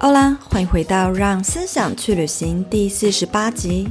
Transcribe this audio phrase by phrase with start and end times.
[0.00, 3.88] 欧啦，欢迎回到《让思想去旅行》第四十八集。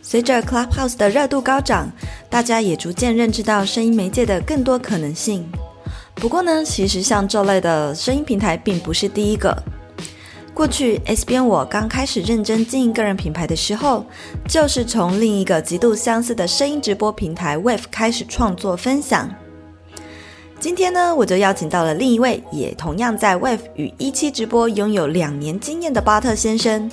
[0.00, 1.90] 随着 Clubhouse 的热度高涨，
[2.30, 5.44] 大家也逐渐认知到声音媒介的更多可能性。
[6.14, 9.60] 不过呢，其实像这类的声音平台并不是第一个。
[10.54, 14.04] 过去 S 边我刚开始认真经营个人品牌的时候，
[14.46, 19.28] 就是从另一个极度相似的声音直播平台 Wave 开始创作分享。
[20.60, 26.88] 今天呢，我就邀请到了另一位，也同样在 Wave 与一期直播拥有两年经验的巴特先生。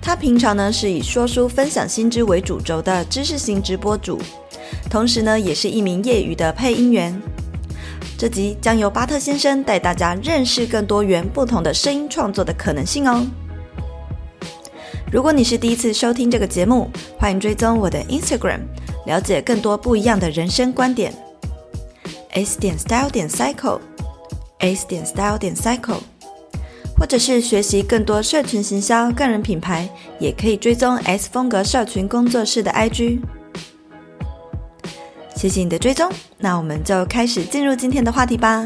[0.00, 4.18] 他平常呢是以说书分享新知为主轴的知识型直播主，
[4.88, 7.20] 同时呢也是一名业余的配音员。
[8.22, 13.26] 这集将由巴特先生带大家认识更多元不同的声音创作的可能性哦。
[15.10, 18.60] 如果你是第一次收听这个节目，欢迎追踪我的 Instagram，
[19.06, 21.12] 了解更多不一样的人生观点。
[22.30, 25.98] S 点 Style 点 Cycle，S 点 Style 点 Cycle，
[26.96, 29.88] 或者是学习更多社群行销、个人品牌，
[30.20, 33.18] 也可以追踪 S 风格社群工作室的 IG。
[35.34, 38.64] 谢谢你的追踪，那我们就开始进入今天的话题吧。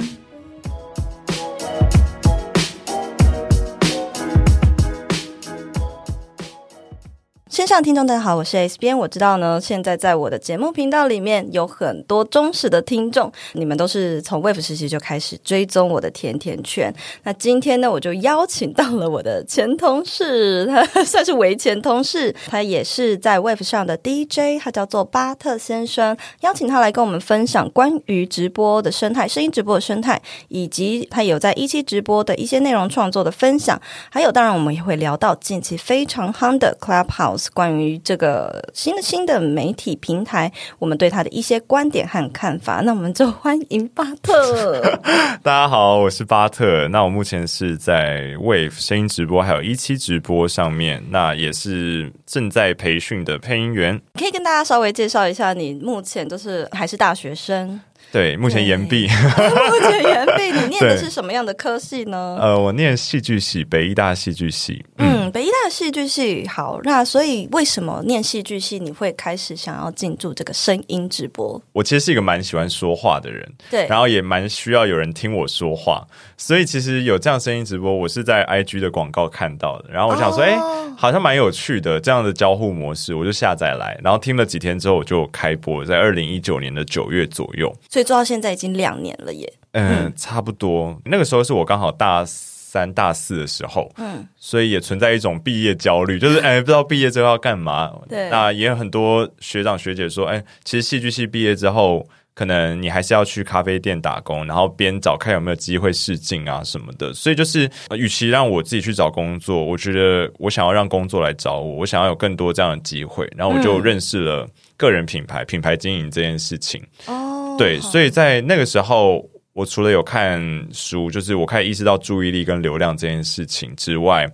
[7.57, 8.99] 线上听众大家好，我是 S 编。
[8.99, 16.95] 我知道呢，现在在我的节目频道里面有很多忠实的听众，你们都是从 Wave 时期就开始追踪我的甜甜圈。
[17.23, 26.15] 那今天呢，我就邀请到了我的前同事，他 算是为前同事，他也是在 Wave 上的 DJ，他叫做巴特先生。
[26.41, 33.81] 邀请他来跟我们分享关于直播的生态、声音直播的生态，以及他有在一期直播的一些内容创作的分享。
[34.11, 37.46] 还有，当然我们也会聊到近期非常夯的 Clubhouse。
[37.53, 44.81] 关于这个新的新的媒体平台，我们对他的一些观点和看法， 那我们就欢迎巴特。
[45.43, 46.89] 大家好，我是巴特。
[46.89, 54.01] 那我目前是在 Wave 声音直播还有一期直播上面，那也是正在培训的配音员。
[54.15, 57.81] 可以跟大家稍微介绍一下，你目前就是还是大学生？
[58.13, 59.07] 对，目前延毕。
[59.09, 62.39] 目前延毕，你念的是什么样的科系呢？
[62.41, 64.85] 呃，我念戏剧系，北艺大戏剧系。
[64.99, 66.47] 嗯，嗯北艺大戏剧系。
[66.47, 71.61] 好，那所以为什么念戏剧系，你会开始想要进驻这个声音直播？
[71.73, 76.07] 我其实是一个蛮喜欢说话的人，对，然后也蛮需要有人听我说话，
[76.37, 87.75] 所以其实有这样声音直播，我是在 IG 的广告看到的，然后我想说，哎、哦，好像蛮有趣的这样的交互模式，我就下载来，然后听了几天之后，我就开播，在二零一九年的九月左右。
[87.97, 89.51] 所以做到现在已经两年了耶。
[89.73, 91.01] 嗯，嗯，差不多。
[91.07, 97.91] 那个时候是我刚好大三、大四的时候，嗯，所以也存在一种毕业焦虑，就是 哎，不知道毕业之后要干嘛。
[98.07, 107.15] 对，那也有很多学长学姐说，哎，其实戏剧系毕业之后，可能你还是要去咖啡店打工，然后边找看有没有机会试镜啊什么的。
[107.15, 113.27] 所以就是，与其让我自己去找工作，我觉得我想要让工作来找我，我想要有更多这样的机会。
[113.35, 114.47] 然后我就认识了
[114.77, 116.83] 个人品牌、嗯、品牌经营这件事情。
[117.07, 117.26] 哦。
[117.57, 120.41] 对，所以在那个时候，我除了有看
[120.73, 124.31] 书，就是我开始意识到注意力跟流量这件事情之外，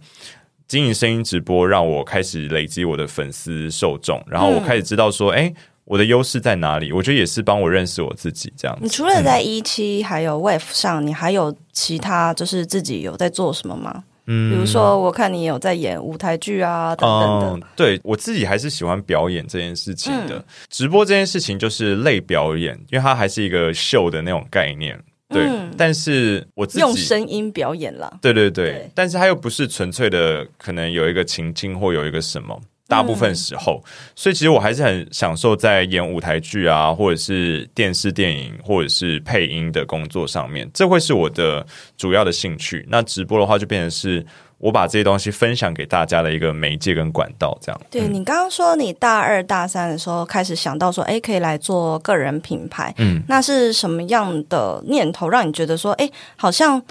[0.67, 6.93] 经营声音直播让我开始累积我的粉丝受众，然后我开始知道说，哎、嗯，我的优势在哪里？
[6.93, 8.83] 我觉得也是帮我认识我自己这样子。
[8.83, 14.05] 你除了在一期还有 Wave 上，你还有其他就是自己有在做什么吗？
[14.27, 17.09] 嗯，比如说，我看你有在演舞台剧啊，等
[17.41, 17.67] 等的。
[17.67, 20.37] 嗯，对，我自己还是喜欢表演这件事情的。
[20.37, 24.99] 嗯，直播这件事情就是类表演，因为它还是一个秀的那种概念。
[25.29, 28.19] 对，嗯，但是我自己用声音表演了。
[28.21, 32.61] 对对对，对，但是它又不是纯粹的，可能有一个情境或有一个什么。
[32.93, 33.83] 大部分时候，
[34.15, 41.67] 所以其实我还是很享受在演舞台剧啊，或者是电视电影，或者是配音的工作上面，这会是我的
[41.97, 42.87] 主要的兴趣。
[42.91, 44.23] 那直播的话，就变成是
[44.59, 47.81] 我把这些东西分享给大家的一个媒介跟管道，这样。
[47.91, 56.83] 对，你刚刚说你大二大三的时候开始想到说，哎，可以来做个人品牌，嗯，那是什么样的念头让你觉得说，哎，好像？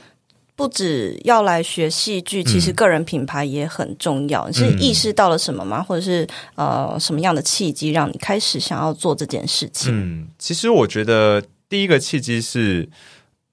[0.55, 4.43] 不止要来学戏剧，其实个人品牌也很重要。
[4.43, 5.79] 嗯、你是意识到了什么吗？
[5.79, 9.91] 嗯、或者是呃什么样的契机让你开始想要做这件事情？
[9.91, 12.87] 嗯，其实我觉得第一个契机是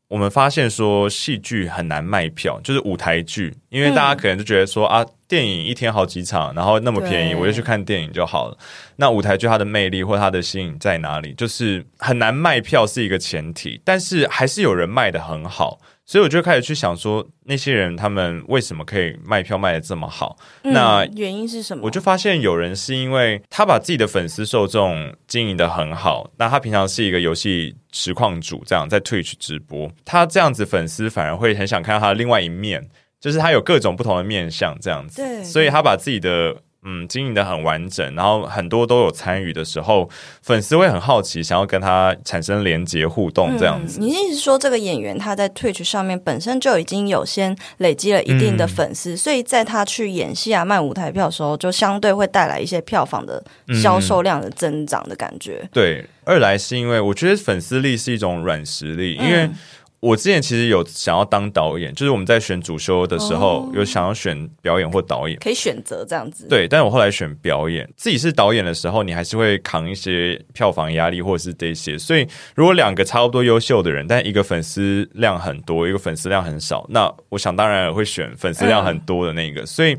[0.09, 8.59] 我们发现说戏剧很难卖票，就是舞台剧，因为大家可能就觉得说、嗯、啊，电影一天好几场，然后那么便宜，我就去看电影就好了。
[8.97, 11.33] 那舞台剧它的魅力或它的吸引在哪里？
[11.35, 15.79] 就是很难卖票是一个前提，但是还是有人卖的很好。
[16.09, 20.39] 所以我就开始去想说，那些人他们为什么可以卖票卖的这么好？
[20.63, 21.85] 嗯、那原因是什么？
[21.85, 32.89] 我就发现有人是因为他把自己的粉丝受众经营的很好，那他平常是一个游戏实况主，这样在 Twitch 直播，他这样子粉丝反而会很想看到他的另外一面，
[33.21, 36.63] 就是他有各种不同的面相这样子，对，所以他把自己的。
[36.85, 40.09] 嗯，经营的很完整，然后很多都有参与的时候，
[40.43, 43.99] 粉丝会很好奇，想要跟他产生连接互动这样子。
[43.99, 53.43] 嗯、你意思说，这个演员他在 Twitch 上面本身就已经有先累积了一定的粉丝，嗯、所以在他去演戏啊、卖舞台票的时候，就相对会带来一些票房的
[53.83, 55.59] 销售量的增长的感觉。
[55.63, 59.51] 嗯、对，二来是因为我觉得粉丝力是一种软实力，因为。
[60.01, 66.47] 我之前其实有想要当导演，就是我们在选主修的时候，哦、有想要选表演或导演，可以选择这样子。
[66.49, 67.89] 对，但是我后来选表演。
[67.97, 71.99] 自己是导演的时候，你还是会扛一些票房压力或者是这些。
[71.99, 72.25] 所以，
[72.55, 79.63] 如果两个差不多优秀的人，但一个粉丝量很多，一个粉丝量很少，那我想当然也会选粉丝量很多的那个。
[79.63, 79.97] 嗯、所以，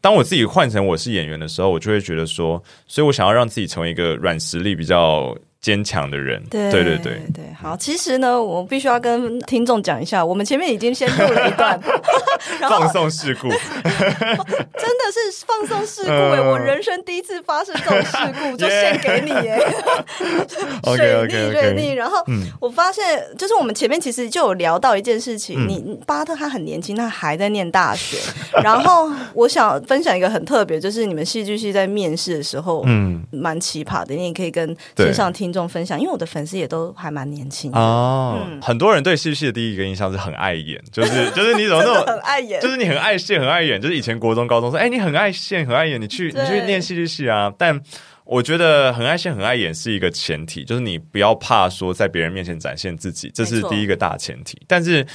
[0.00, 5.36] 当我自己换成我是演员的时候，我就会觉得说，所以我想要让自己成为一个软实力比较。
[5.62, 11.80] 坚强的人，对对对对，对，好，其实呢，我必须要跟听众讲一下，我们前面已经先录了一段，
[12.68, 22.16] 放送事故， 真的是放送事故哎、欸，我人生第一次发生这种事故， 就献给你哎、欸，水逆水逆，然后
[22.58, 28.16] 我发现，就是我们前面其实就有聊到一件事情，你巴特他很年轻，他还在念大学，
[28.64, 35.51] 然后我想分享一个很特别，就是你们戏剧系在面试的时候，嗯，蛮奇葩的，你也可以跟线上听。
[35.52, 38.38] 众分享，因为我的粉丝也都还蛮年轻哦。
[38.50, 43.80] 嗯、很多人对戏剧系的第一个印象是很爱演，就是 就是你怎么那么很爱演，就是你很爱现，很爱演。
[43.80, 47.52] 就是以前国中、高中说，哎、欸，你很爱现，很爱演，你去你去念戏剧系啊。
[47.58, 47.78] 但
[48.24, 54.60] 我觉得很爱现、很爱演是一个前提，就是你不要怕说在别人面前展现自己，这是第一个大前提。
[54.66, 55.06] 但是。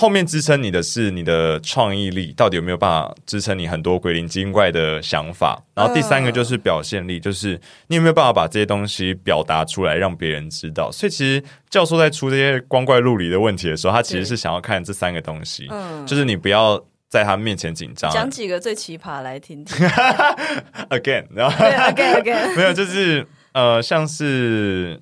[0.00, 5.62] 后面支撑你的是你的创意力，到底有没有办法支撑你很多鬼灵精怪的想法？
[5.74, 10.90] 然后第三个就是表现力，就是你有没有办法把这些东西表达出来，让别人知道。
[10.90, 18.10] 所以其实教授在出这些光怪陆离的问题的时候，他其实是想要看这三个东西，嗯，就是你不要在他面前紧张。
[18.10, 19.86] 讲几个最奇葩来听听。
[20.88, 24.98] Again，然后 Again Again， 没有，就是呃，像是。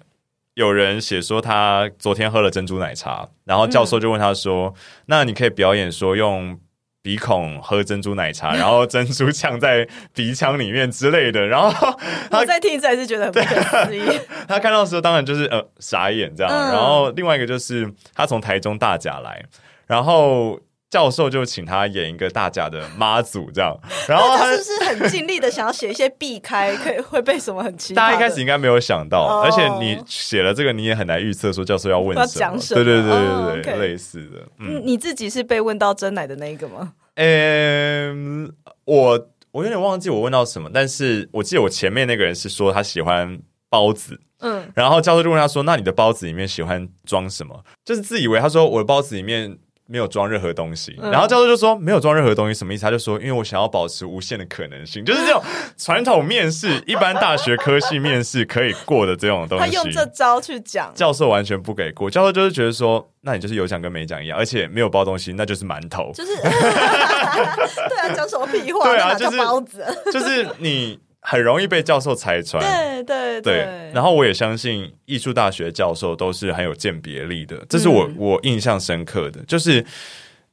[0.58, 6.58] 有人写说他昨天喝了珍珠奶茶，然后教授就问他说：“嗯、那你可以表演说用
[7.00, 11.96] 鼻孔喝珍珠奶茶，然后珍珠呛在鼻腔里面之类的。”然后
[12.28, 14.02] 他再听一次还是觉得很不可思议。
[14.48, 16.52] 他看到的时候当然就是呃傻眼这样。
[16.52, 19.40] 嗯、然后另外一个就是他从台中大甲来，
[19.86, 20.58] 然后。
[20.90, 27.96] 教授就请他演一个大家的妈祖这样， 然后他，就是不是很尽力的想要写一些避开，可以会被什么很奇葩？
[27.96, 32.26] 大家一开始应该没有想到，哦、而且你写了这个，你也很难预测说教授要问什么。
[32.26, 32.82] 讲什么？
[32.82, 33.20] 对对对对
[33.62, 34.46] 对，哦 okay、类似的。
[34.60, 36.94] 嗯，你自己是被问到真奶的那一个吗？
[37.16, 38.50] 嗯，
[38.84, 43.38] 我我有点忘记我问到什么，但是我记得我前面那个人是说他喜欢
[43.68, 49.58] 包子，嗯，然后教授就问他说：“那你的包子里面喜欢装什么？”就是自以为他说我的包子里面。
[49.90, 52.82] 没有装任何东西，嗯、然后教授就说没有装任何东西什么意思？
[52.82, 55.42] 他就说，因为我想要保持无限的可能性， 就是这种
[55.78, 59.64] 传统面试，一般大学科系面试可以过的这种东西。
[59.64, 62.10] 他用这招去讲，教授完全不给过。
[62.10, 66.12] 教授就是觉得说，那你就是有讲跟没讲一样，而且没有包东西，那就是馒头。
[66.12, 68.84] 就是 对啊，讲什么屁话？
[68.84, 69.82] 对啊，就是包子，
[70.12, 71.00] 就是你。
[71.30, 73.90] 很容易被教授拆穿，对对对，对。
[73.92, 79.84] 然后我也相信艺术大学教授都是很有鉴别力的，这是我、嗯、我印象深刻的，就是。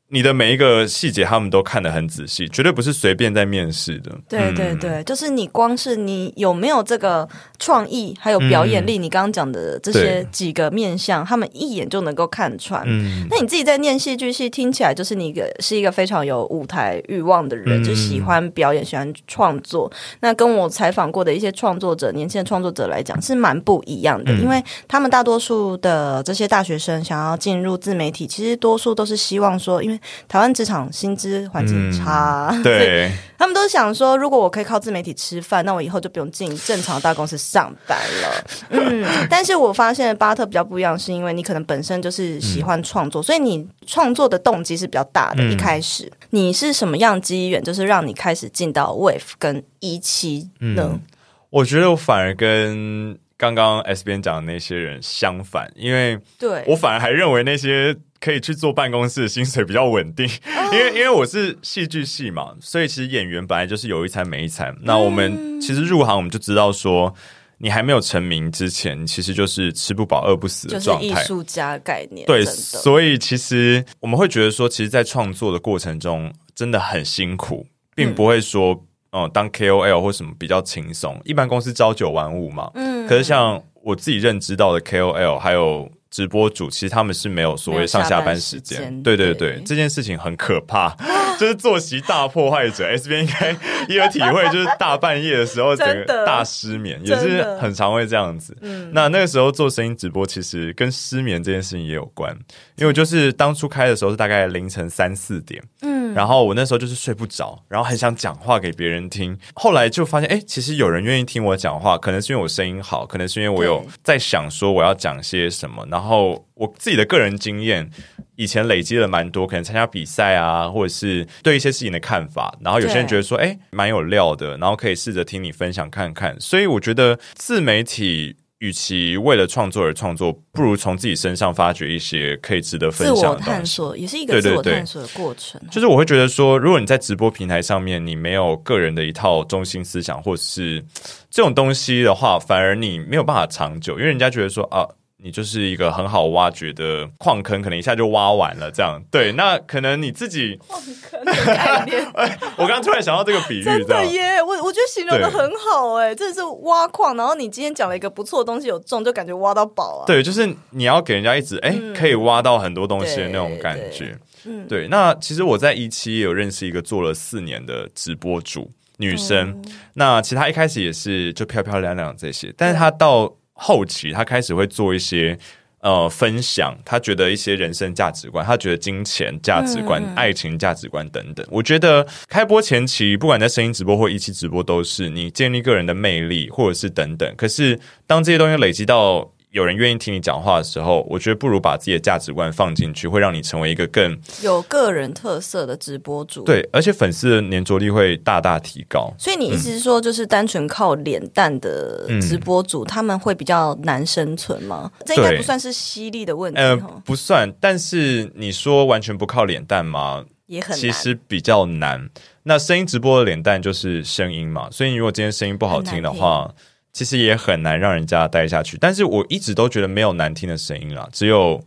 [0.10, 4.12] 你的每一个细节，他们都看得很仔细，绝对不是随便在面试的。
[4.30, 12.84] 对对对，嗯、就是你光是你有没有这个创意，还有表演力，嗯、你刚刚讲的这些几个面相，他们一眼就能够看穿。
[12.86, 19.92] 嗯，那你自己在念戏剧系，听起来就是你一个是一个非常有舞台欲望的人，嗯、就喜欢表演，喜欢创作。
[20.20, 29.95] 那跟我采访过的一些创作者，年轻的创作者来讲，是蛮不一样的，嗯、因为他们大多数的这些大学生想要进入自媒体，其实多数都是希望说，因为
[30.28, 38.46] 台湾职场薪资环境差， 嗯、对，他们都想说，如果我可以靠自媒体吃饭，那我以后就不用进正常的大公司上班了。
[38.70, 45.44] 嗯，但是我发现巴特比较不一样，是因为你可能本身就是喜欢创作，嗯、所以你创作的动机是比较大的。
[45.44, 51.02] 嗯、一开始你是什么样机缘，就是让你开始进到 Wave 跟一期呢、嗯？
[51.50, 57.96] 我觉得我反而跟刚刚 S 边讲的那些人相反，因为对我反而还认为那些。
[58.18, 60.28] 可以去坐办公室的薪水比较稳定，
[60.74, 64.76] 因为因为我是戏剧系嘛，所以其实演员本来就是有一餐没一餐。
[64.82, 67.14] 那我们其实入行我们就知道说，
[67.60, 71.08] 你还没有成名之前，其实就是吃不饱饿不死的状态。
[71.08, 72.26] 就是艺术家概念。
[72.26, 78.84] 对，所以其实我们会觉得说，其实，在创作的过程中真的很辛苦，并不会说，
[79.16, 81.20] 嗯，呃、当 KOL 或什么比较轻松。
[81.24, 83.08] 一般公司朝九晚五嘛，嗯。
[83.08, 85.90] 可是像我自己认知到的 KOL，还有。
[86.12, 90.96] 直播主其实他们是没有所谓上下班时间，对对对，对，这件事情很可怕，
[91.38, 92.86] 就是作息大破坏者。
[92.86, 93.50] S 边应该
[93.94, 98.56] 也有体会，就是大半夜的时候整个大失眠，也是很常会这样子。
[98.94, 102.34] 那那个时候做声音直播，其实跟失眠这件事情也有关，
[102.78, 116.44] 因为就是当初开的时候是大概凌晨三四点，嗯，然后我那时候就是睡不着，然后很想讲话给别人听，后来就发现，哎，其实有人愿意听我讲话，可能是因为我声音好，可能是因为我有在想说我要讲些什么，然后。
[116.56, 117.90] 我自己的个人经验，
[118.38, 122.58] 以前累积了蛮多，可能参加比赛啊，或者是对一些事情的看法。
[122.62, 126.40] 然后有些人觉得说，哎，蛮有料的，然后可以试着听你分享看看。
[126.40, 133.16] 所以我觉得自媒体与其为了创作而创作，不如从自己身上发掘一些可以值得分享。
[133.16, 135.60] 自我探索也是一个自我探索的过程。
[135.62, 140.84] 对对对，就是我会觉得说，如果你在直播平台上面，你没有个人的一套中心思想，或者是
[141.30, 144.88] 这种东西的话，反而你没有办法长久，因为人家觉得说啊。
[145.26, 149.32] 你就是一个很好挖掘的矿坑，可能一下就挖完了，这样对。
[149.32, 152.06] 那可能你自己 矿坑的概念，
[152.56, 154.40] 我刚刚突然想到这个比喻， 真的耶！
[154.44, 160.06] 我我觉得形容的很好哎，这是挖矿，然后你今天讲了一个不错的东西，有中就感觉挖到宝啊。
[160.06, 164.16] 对，就是你要给人家一直哎、嗯，可以挖到很多东西的那种感觉。
[164.44, 164.88] 嗯，对。
[164.90, 169.66] 那其实我在一期也有认识一个做了四年的直播主女生，嗯、
[169.96, 173.34] 那其实她一开始也是就漂漂亮亮这些，但是她到。
[173.56, 175.38] 后期，他开始会做一些
[175.80, 181.46] 呃分享，他觉得一些人生价值观，他觉得金钱价值观、嗯、爱情价值观等等。
[181.50, 187.34] 我觉得开播前期，不管在声音直播或一期直播，都是你建立个人的魅力，或者是等等。
[187.38, 196.44] 可是当这些东西累积到有人愿意听你讲话的时候，我觉得不如把自己的价值观放进去，会让你成为一个更有个人特色的直播主。
[196.44, 199.14] 对，而且粉丝的粘着力会大大提高。
[199.18, 204.92] 所以你意思是说，就是单纯靠脸蛋的直播主，嗯，他们会比较难生存吗？
[205.06, 206.60] 这应该不算是犀利的问题。
[206.60, 207.50] 呃，不算。
[207.62, 210.26] 但是你说完全不靠脸蛋吗？
[210.48, 210.78] 也很难。
[210.78, 212.10] 其实比较难。
[212.44, 216.54] 那声音直播的脸蛋就是声音嘛，所以你如果今天声音不好听的话。
[216.96, 221.62] 其实也很难让人家待下去，但是我一直都觉得没有难听的声音啦，只有，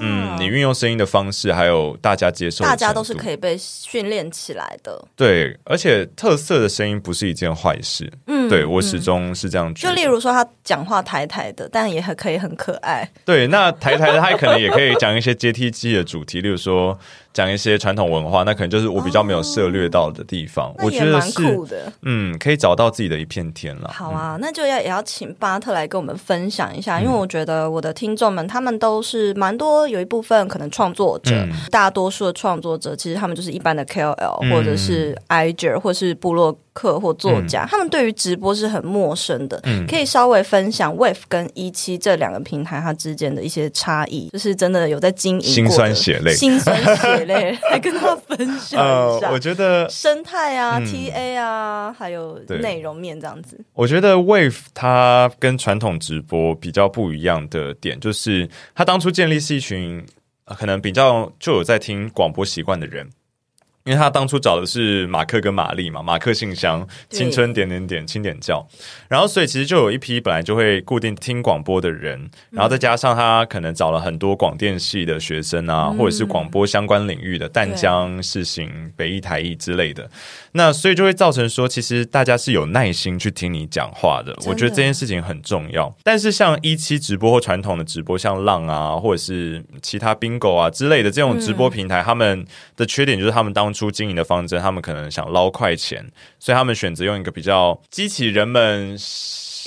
[0.00, 5.04] 嗯，你运用声音的方式，还有大家接受，大家都是可以被训练起来的。
[5.14, 8.10] 对，而且特色的声音不是一件坏事。
[8.26, 9.94] 嗯，对我始终是这样觉得。
[9.94, 13.08] 就例如说，他讲话台台的，但也很可以很可爱。
[13.24, 16.98] 对，那台台的他可能也可以讲一些阶梯机的主题，例如说。
[17.32, 20.70] 讲一些传统文化，那可能就是我比较没有涉猎到的地方。
[20.70, 23.88] 哦、我觉得是蛮酷的，嗯，可以找到自己的一片天了。
[23.94, 39.60] 好啊，那就要也要请巴特来跟我们分享一下，嗯、因为我觉得我的听众们他们都是蛮多，有一部分可能创作者，嗯、大多数的创作者其实他们就是一般的 KOL、嗯、或者是 IG 或是部落客或作家，嗯、他们对于直播是很陌生的。
[39.64, 47.58] 嗯，可以稍微分享 Wave 跟一期这两个平台它之间的一些差异，就是真的有在经营过辛酸血泪，心酸血泪。
[47.70, 53.58] 来跟他分享一下，呃、我觉得生态啊、嗯、TA 啊，还有内容面这样子。
[53.74, 60.04] 我觉得 Wave 它跟传统直播比较不一样的点，就是它当初建立是一群
[60.44, 63.08] 可能比较就有在听广播习惯的人。
[63.84, 68.66] 因为他当初找的是马克跟玛丽嘛，马克信箱、青春点点点、轻点叫，
[69.08, 80.08] 然后所以其实就有一批本来就会固定听广播的人，然后再加上他可能找了很多广电系的学生啊，嗯、或者是广播相关领域的淡江、世行、北艺、台艺之类的，
[80.52, 84.36] 那所以就会造成说，其实大家是有耐心去听你讲话的。
[84.46, 85.90] 我觉得这件事情很重要。
[86.02, 92.46] 但是像一期直播或传统的直播，像浪啊，或者是其他 Bingo 啊之类的这种直播平台，嗯、他们
[92.76, 96.04] 的缺点就是他们当出经营的方针，他们可能想捞快钱，
[96.38, 98.96] 所以他们选择用一个比较激起人们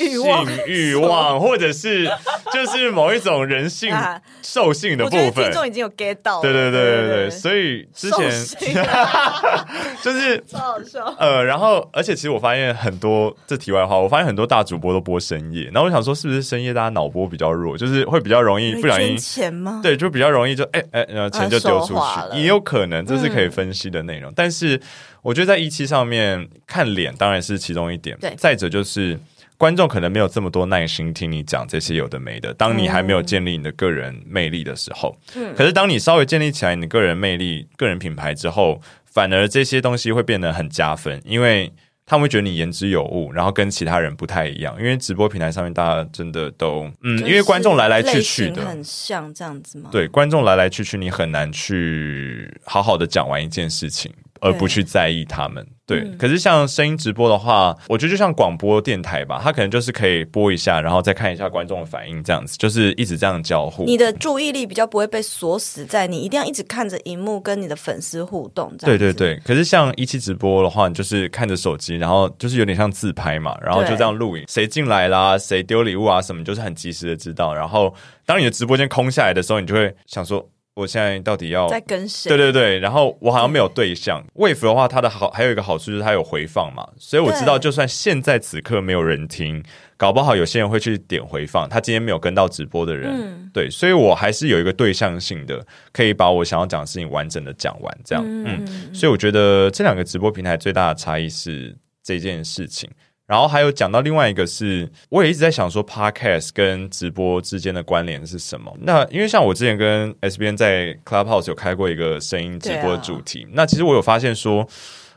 [0.09, 2.05] 性欲望，或者是
[2.53, 3.93] 就是某一种人性
[4.41, 5.45] 兽性的部分。
[5.45, 8.29] 听众已经有 get 到，对对对对对，对，所以之前
[10.01, 11.05] 就是超好笑。
[11.17, 19.79] 呃，然后而且其实我发现很多这题外话，我发现很多大主播都播深夜，然后我想说是不是深夜大家脑波比较弱，就是会比较容易不小心钱吗？
[19.83, 24.31] 对，就比较容易就哎哎，然后钱就丢出去，也有可能这是可以分析的内容。
[24.35, 24.79] 但是
[25.21, 29.19] 我觉得在一期上面看脸当然是其中一点，对，再者就是。
[29.63, 32.53] 观众可能没有这么多耐心听你讲这些有的没的。
[32.55, 41.71] 当你还没有建立你的个人魅力的时候，嗯，可是当你稍微建立起来你的个人魅力、个人品牌之后，反而这些东西会变得很加分，因为
[42.05, 44.75] 他们会觉得你言之有物，然后跟其他人不太一样。
[44.77, 49.87] 因为直播平台上面大家真的都嗯，因为观众来来去去的，很像这样子吗？
[49.93, 54.11] 对，观众来来去去，你很难去好好的讲完一件事情。
[54.43, 56.01] 而不去在意他们，对。
[56.01, 63.85] 对，可是像声音直播的话，我觉得就像广播电台吧，它可能就是可以播一下，然后再看一下观众的反应，这样子，就是一直这样交互。
[63.85, 68.75] 你的注意力比较不会被锁死在你一定要一直看着荧幕跟你的粉丝互动。
[68.79, 69.39] 对对对。
[69.45, 77.53] 可是像一期直播的话，你就是看着手机，然后就是有点像自拍嘛，然后就这样录影，谁进来啦，谁丢礼物啊什么，就是很及时的知道。
[77.53, 77.93] 然后
[78.25, 80.49] 当你的直播间空下来的时候，你就会想说。
[80.75, 82.29] 我现在到底要在跟谁？
[82.29, 84.23] 对对对，然后我好像没有对象。
[84.33, 89.63] Wave 的话，它的好还有一个好处就是它有回放嘛，所以我知道就算现在此刻没有人听，
[89.97, 91.69] 搞不好有些人会去点回放。
[91.69, 97.97] 他今天没有跟到直播的人，嗯、对，所以我还是有一个对象性的，可以把我想要讲的事情完整的讲完。
[98.03, 102.89] 这样，嗯，嗯，所以我觉得这两个直播平台最大的差异是这件事情。
[103.33, 108.71] 然后还有讲到另外一个是，我也一直在想说，Podcast 跟直播之间的关联是什么？
[108.79, 114.67] 那因为像我之前跟 SBN 在 Clubhouse 有开过一个声音直播的主题，啊、那其实我有发现说，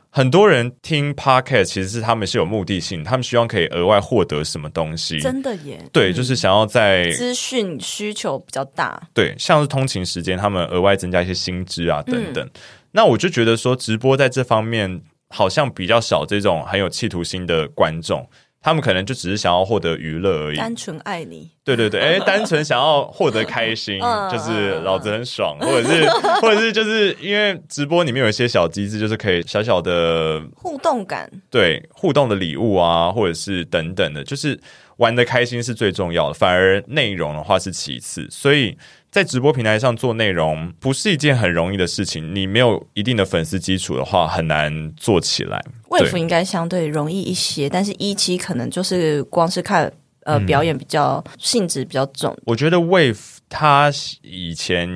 [0.08, 5.20] 很多人听 Podcast 其实是他们是有目的性，他们希望可以额外获得什么东西。
[5.20, 5.78] 真的耶？
[5.92, 8.98] 对，就是想要在资讯需求比较大。
[9.12, 12.42] 对，像是通勤时间，他们额外增加一些薪资啊等等。
[12.46, 12.50] 嗯、
[12.92, 15.02] 那我就觉得说，直播在这方面。
[15.28, 18.28] 好像比较少这种很有企图心的观众，
[18.60, 21.50] 他们可能就只是想要获得娱乐而已，单纯爱你。
[21.64, 23.98] 对对对， 哎，单纯想要获得开心，
[24.30, 26.08] 就是老子很爽，或者是
[26.40, 34.58] 或者是就是因为直播里面有一些小机制，就是可以小小的互动感，对，互动的礼物啊，或者是等等的，就是
[34.98, 38.76] 玩的开心是最重要的，反而内容的话是其次，所以。
[39.16, 45.58] 在直播平台上做内容不是一件很容易的事情，你没有一定的粉丝基础的话，很难做起来。
[45.88, 49.90] Wave 应该相对容易一些，但是一期可能就是光是看
[50.24, 52.36] 呃表演比较、嗯、性质比较重。
[52.44, 54.86] 我觉得 Wave 它以前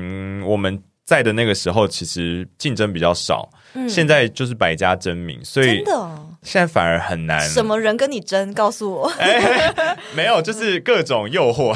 [0.45, 3.49] 我们在的那个时候，其实竞争比较少。
[3.73, 7.41] 嗯、现在就是百家争鸣，所以真的现在反而很难。
[7.41, 8.53] 什么人跟你争？
[8.55, 9.09] 告诉我。
[9.19, 11.75] 欸、 没有，就是各种诱惑，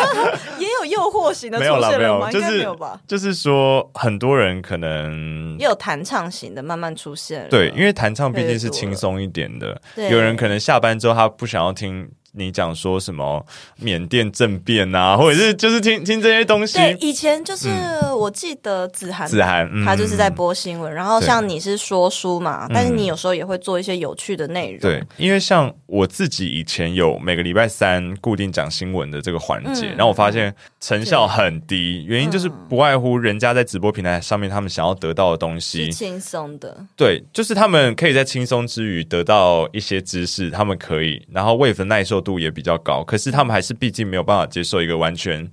[0.58, 1.90] 也有诱惑型的出现了吗？
[1.90, 3.00] 没有啦，没有，就是没有吧？
[3.06, 7.48] 就是说，很多人可能也有弹唱型的慢慢出现。
[7.48, 9.80] 对，因为弹唱毕竟是轻松一点的。
[9.96, 12.10] 有人可能下班之后，他不想要听。
[12.34, 13.44] 你讲说什么
[13.76, 16.78] 缅甸政变啊，或者是就是听听这些东西？
[16.78, 17.68] 对，以前就是
[18.16, 24.80] 我记得子涵，子涵他就是在播新闻，然后像你是说书嘛，但是你有时候也会做一些有趣的内容。
[24.80, 35.84] 对，因为像我自己以前有每个礼拜三固定讲新闻的这个环节，然后我发现成效很低，原因就是不外乎人家在直播平台上面，他们想要得到的东西。
[35.84, 45.48] 是轻松的，对，就是他们可以在轻松之余得到一些知识，他们可以，然后 Wave 的耐受度也比较高，可是他们还是毕竟没有办法接受一个完全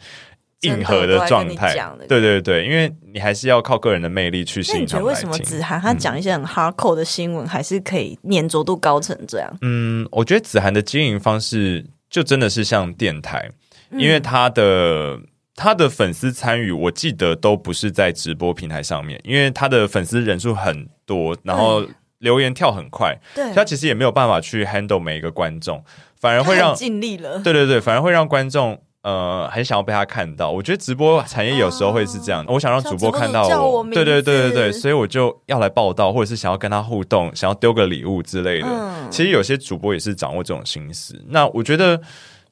[0.62, 1.76] 硬核的状态。
[2.08, 4.82] 对对对，因为你还是要靠个人的魅力去吸引他们。
[4.82, 5.80] 那你觉得为什么子涵？
[5.80, 9.58] 他讲一些很 hardcore 的新闻，还是可以粘着度高成这样？
[9.62, 13.48] 嗯，我觉得子涵的经营方式就真的是像电台，
[13.92, 15.20] 因为他的
[15.56, 21.84] 他的粉丝参与，我记得都不是在直播平台上面，因为他的粉丝人数很多，然后
[22.20, 25.84] 留言跳很快，对，他其实也没有办法去 handle 每一个观众。
[26.20, 30.52] 反而会让尽力了，对对对，反而会让观众呃很想要被他看到。
[30.52, 38.68] 我觉得直播产业有时候会是这样，啊、我想让主播看到我，对对对对对，所以我就要来报道，或者是想要跟他互动，想要丢个礼物之类的。
[38.68, 41.18] 嗯、其实有些主播也是掌握这种心思。
[41.30, 42.02] 那我觉得，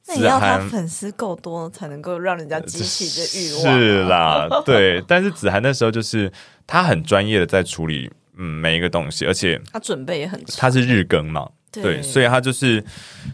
[0.08, 3.78] 那你要他粉丝够多才能够让人家激起这欲望、啊。
[3.78, 5.04] 是啦， 对。
[5.06, 6.32] 但是子涵那时候就是
[6.66, 11.48] 他很专业的在处理嗯每一个东西，而且他准备也很，他是日更嘛。
[11.70, 12.82] 对，对，所以他就是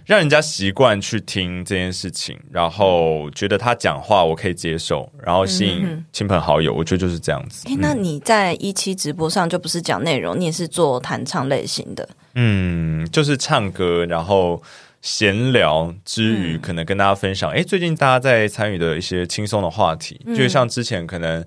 [0.05, 7.69] 让人家习惯去听这件事情，然后觉得他讲话我可以接受，然后吸引亲朋好友，嗯、我觉得就是这样子。
[7.69, 12.09] 诶，那你在一期直播上就不是讲内容，你也是做弹唱类型的？
[12.35, 14.61] 嗯，就是唱歌，然后
[15.05, 21.45] 闲聊之余，可能跟大家分享，哎、嗯，最近大家在参与的一些轻松的话题，嗯、就像之前可能。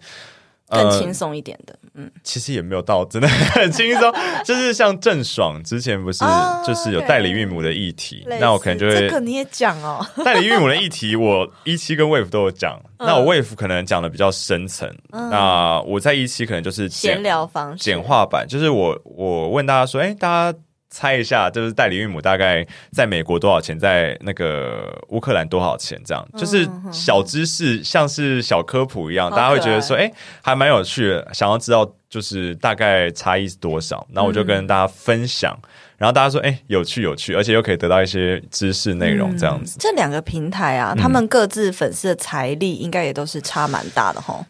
[0.69, 6.25] 更轻松一点的，嗯，其实也没有到真的很轻松， 就是像郑爽之前不是
[6.65, 20.59] 就是有代理孕母的议题，那我可能就会这个你也讲哦， 代理孕母的议题，我一期跟 Wave 都有讲，那我 Wave 可能讲的比较深层，那我在一期可能就是闲聊方式、简化版，就是我我问大家说，哎，大家
[20.97, 26.01] 猜一下，就是代理孕母大概在美国多少钱，在那个乌克兰多少钱？
[26.03, 34.07] 这样就是小知识，像是小科普一样，大家会觉得说，哎，还蛮有趣的，想要知道就是大概差异是多少。
[34.09, 35.55] 那我就跟大家分享，
[35.97, 39.77] 然后大家说，哎，有趣有趣，而且又可以得到一些知识内容，这样子。
[39.79, 44.43] 这两个平台啊，他们各自粉丝的财力应该也都是差蛮大的齁。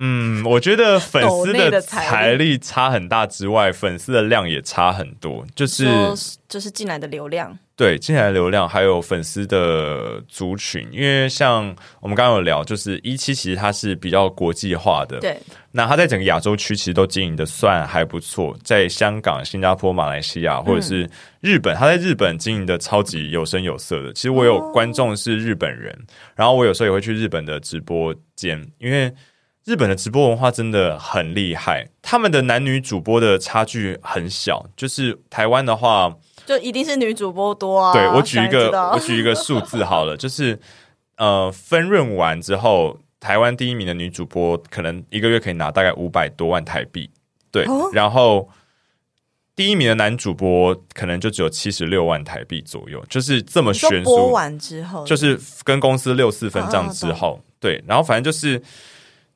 [0.00, 2.56] 嗯，我觉得粉丝的财力。
[2.58, 5.86] 差很大之外，粉丝的量也差很多，就是
[6.48, 15.40] 就是进来的流量，对，进来的流量还有粉丝的族群，因为像我们刚刚有聊，就是一期其实它是比较国际化的，对，
[15.72, 21.08] 那它在整个亚洲区其实都经营的算还不错，在香港、新加坡、马来西亚或者是
[21.40, 24.12] 日本，它在日本经营的超级有声有色的。
[24.12, 25.96] 其实我有观众是日本人，
[26.36, 29.12] 然后我有时候也会去日本的直播间，因为。
[29.68, 34.64] 日本的直播文化真的很厉害，他们的男女主播的差距很小。
[34.74, 37.92] 就是台湾的话，就一定是女主播多啊。
[37.92, 40.58] 对，我举一个，我举一个数字好了， 就是
[41.18, 47.10] 呃，分润完之后，台湾第一名的女主播可能一个月可以拿大概五百多万台币。
[47.52, 48.48] 对，哦、然后
[49.54, 54.04] 第一名的男主播可能就只有七十六万台币左右，就是这么悬殊。
[54.04, 58.62] 播完之后，就是跟公司六四分账之后，哦、对，然后反正就是。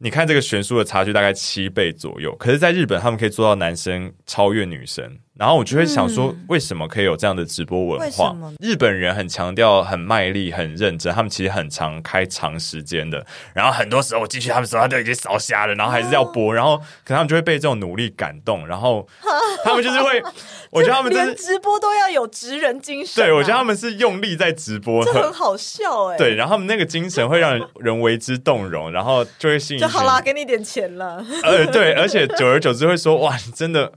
[0.02, 5.16] 你看这个悬殊的差距大概七倍左右，可是，在日本他们可以做到男生超越女生。
[5.38, 8.36] 然后我就会想说，为什么可以有这样的直播文化？
[8.42, 13.24] 嗯、日本人很强调很卖力、很认真，他们其实很常开长时间的。
[13.54, 19.08] 然后很多时候我进去他们说他都已经烧瞎了，然后还是要播，然后可能他们就会被这种努力感动，然后
[19.64, 20.22] 他们就是会，
[20.70, 23.26] 我觉得他们连直播都要有职人精神、啊。
[23.26, 26.18] 对，我觉得他们是用力在直播，这很好笑哎、欸。
[26.18, 29.80] 对，然后他们那个精神会让人为之动容，然后就会吸引。
[29.80, 31.24] 就好啦，给你点钱了。
[31.42, 33.92] 呃，对，而且久而久之会说哇，你真的。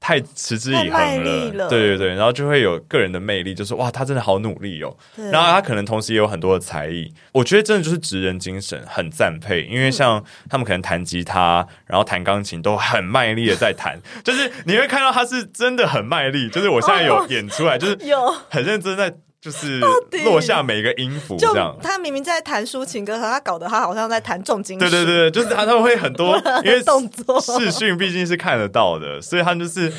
[0.00, 4.96] 太持之以恒了，了对对对，然后就会有个人的魅力，就是哇，他真的好努力哦。
[5.30, 9.62] 然后他可能同时也有很多的才艺，我觉得真的就是职人精神，很赞佩。
[9.70, 16.48] 因为像他们可能弹吉他，然后弹钢琴都很卖力的在弹， 就是你会看到他是真的很卖力。
[16.48, 19.14] 就是我现在有演出来，就是有很认真在。
[19.40, 19.80] 就是
[20.24, 21.74] 落下每一个音符，这样。
[21.82, 24.80] 他明明在弹抒情歌，和他搞得他好像在弹重金属。
[24.80, 29.90] 对对对，就是他他们会很多， 因为动作视讯毕竟是看得到的，所以他们就是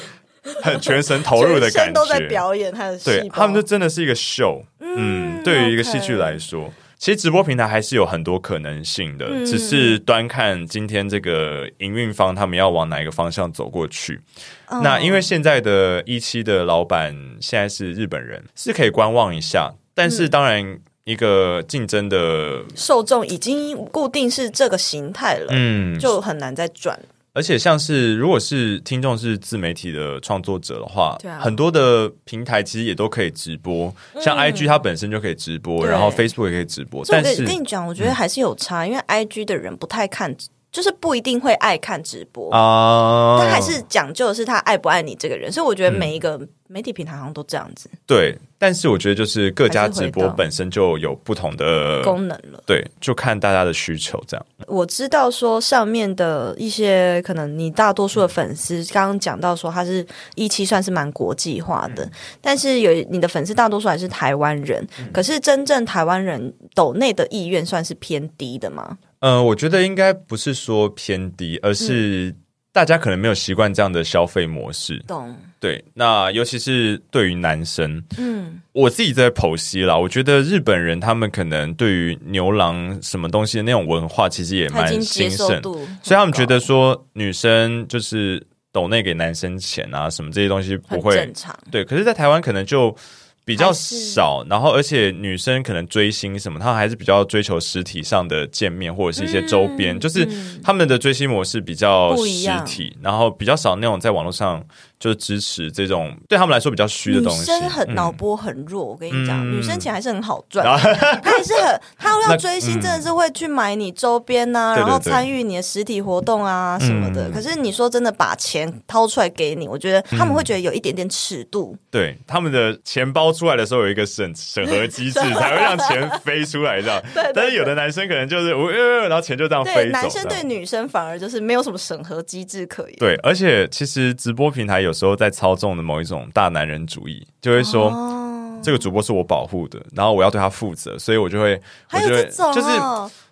[0.62, 3.06] 很全神投入的感觉，都在表演他的戏。
[3.06, 4.64] 对，他们就真的是一个秀。
[4.80, 6.72] 嗯，对于一个戏剧来说。
[7.02, 14.22] 其实直播平台还是有很多可能性的，嗯、只是端看今天这个营运方他们要往哪一个方向走过去。
[14.68, 19.74] 嗯、那因为现在的一期的老板现在是日本人，是可以观望一下。
[19.96, 27.00] 但是当然，一个竞争的受众已经固定是这个形态了，嗯，就很难再转。
[27.34, 37.06] 而且，像是如果是听众是自媒体的创作者的话，啊、很多的平台其实也都可以直播，嗯、像 IG 它本身就可以直播，然后 Facebook 也可以直播。
[37.08, 40.36] 但是跟你讲，我觉得还是有差，嗯、因为 IG 的人不太看，
[40.72, 43.40] 就是不一定会爱看直播啊。
[43.42, 46.40] 他还是讲究的是他爱不爱你这个人，所以我觉得每一个。
[46.72, 54.46] 媒体平台好像都这样子，对，但是我觉得就是各家直播本身就有不同的功能了，对，就看大家的需求这样。
[54.68, 68.98] 我知道说上面的一些可能，你大多数的粉丝刚刚讲到说他是一期算是蛮国际化的，嗯、但是有你的粉丝大多数还是台湾人，嗯、可是真正台湾人抖内的意愿算是偏低的吗？
[69.22, 72.36] 嗯、呃，我觉得应该不是说偏低，而是、嗯。
[72.74, 75.36] 大家可能没有习惯这样的消费模式，懂？
[75.60, 85.82] 对，那尤其是对于男生，嗯，我自己在剖析啦，我觉得日本人他们可能对于牛郎什么东西的那种文化，其实也蛮兴盛，所
[86.12, 91.84] 以他们觉得说女生就是抖内给男生钱啊，什么这些东西不会正常，对。
[91.84, 92.96] 可是，在台湾可能就。
[93.44, 100.28] 比较少，然后而且女生可能追星什么，她还是比较追求实体上的见面或者是一些周边，嗯、就是
[100.64, 104.64] 他们的追星模式比较实体，然后比较少那种在网络上。
[105.02, 107.40] 就支持这种对他们来说比较虚的东西。
[107.40, 110.64] 女生很脑波很弱，我跟你讲，女生钱还是很好赚。
[111.24, 117.32] 她也是很，她要追星真的是会去买你周边呐，然后参与你的实体活动啊什么的。
[117.32, 121.76] 可是你说真的把钱掏出来给你，我觉得他们会觉得有一点点尺度。
[121.90, 127.02] 对，他们的钱包出来的时候有一个审审核机制，才会让钱飞出来这样。
[127.34, 129.92] 但是有的男生可能就是我然后钱就这样飞走。
[129.94, 132.96] 男生对女生反而就是没有什么审核机制可言。
[133.00, 134.91] 对，而且其实直播平台有。
[134.92, 141.60] 有时候在操纵的某一种大男人主义，就会说、哦、这个主播是我保护的，然后我要对他负责，所以我就会，
[141.94, 142.68] 我就会，就是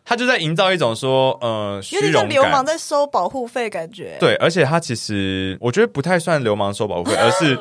[0.06, 4.15] 他就在营造一种说，呃，虚荣感，有点流氓在收保护费感觉。
[4.22, 7.60] 对，而且他其实我觉得不太算流氓收保护费， 而是，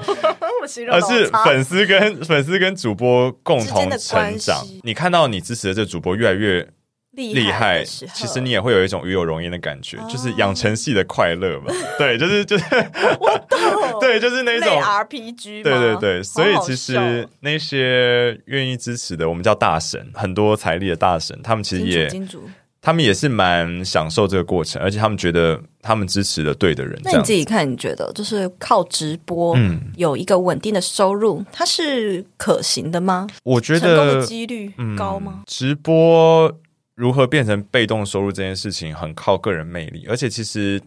[0.89, 4.65] 而是粉丝跟粉丝跟主播共同成长。
[4.85, 6.65] 你看到你支持的这主播越来越
[7.13, 11.73] 厉害，其实你也会有一种与有荣焉的感觉，哦、就是养成系的快乐嘛。
[11.99, 12.65] 对，就是就是，
[13.19, 13.59] 我懂，
[14.09, 15.63] 对，就是那种 RPG。
[15.63, 22.09] 对对对，所以其实那些愿意支持的，我们叫大神，很多财力的大神，他们其实也。
[22.81, 26.99] 他们也是蛮享受这个过程，而且他们觉得他们支持的对的人。
[27.03, 33.27] 那你自己看，你觉得就是靠直播嗯有一个稳定的收入，嗯、它是可行的吗？
[33.43, 35.35] 我觉得成功的几率高吗？
[35.39, 36.57] 嗯、直播
[36.95, 40.81] 如何变成被动收入这件事情，很靠个人魅力，而且其实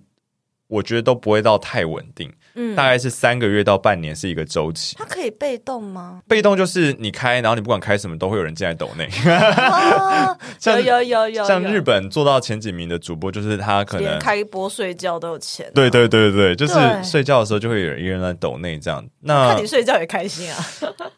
[0.68, 2.32] 我觉得都不会到太稳定。
[2.56, 4.96] 嗯，大概是三个月到半年是一个周期。
[4.98, 6.22] 它可以被动吗？
[6.28, 9.10] 被动就是你开，然后你不管开什么，都会有人进来抖内。
[10.66, 15.70] 有有有有，像日本做到前几名的主播，就是他可能连开播睡觉都有钱。
[15.74, 19.04] 对对对对，就是睡觉的时候就会有一个人在抖内这样。
[19.22, 20.66] 那看你睡觉也开心啊。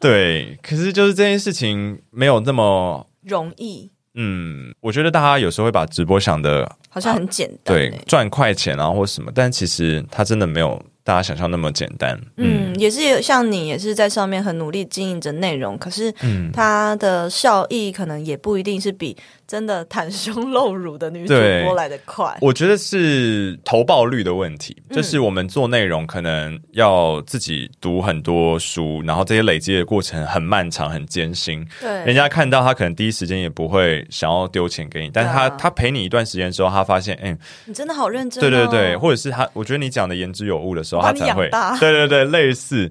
[0.00, 3.90] 对，可是就是这件事情没有那么容易。
[4.14, 10.80] 嗯，我觉得大家有时候会把直播想的好像很简单，对，赚快钱啊或什么，但其实它真的没有。
[11.04, 16.10] 大家想象那么简单，嗯，嗯，也是像你也是在上面很努力经营着内容，可是
[16.50, 19.14] 它的效益可能也不一定是比
[19.46, 22.36] 真的袒胸露乳的女主播来的快。
[22.40, 31.64] 我觉得是投报率的问题，就是我们做内容可能要自己读很多书，然后这些累积的过程很漫长、很艰辛。
[31.80, 38.40] 对，人家看到他可能第一时间也不会想要丢钱给你，但是他他陪你一段时间之后，他发现，哎，你真的好认真。
[38.40, 41.04] 对对对，或者是他，我觉得你讲的言之有物的时候。
[41.04, 42.90] 他才会，对对对，类似。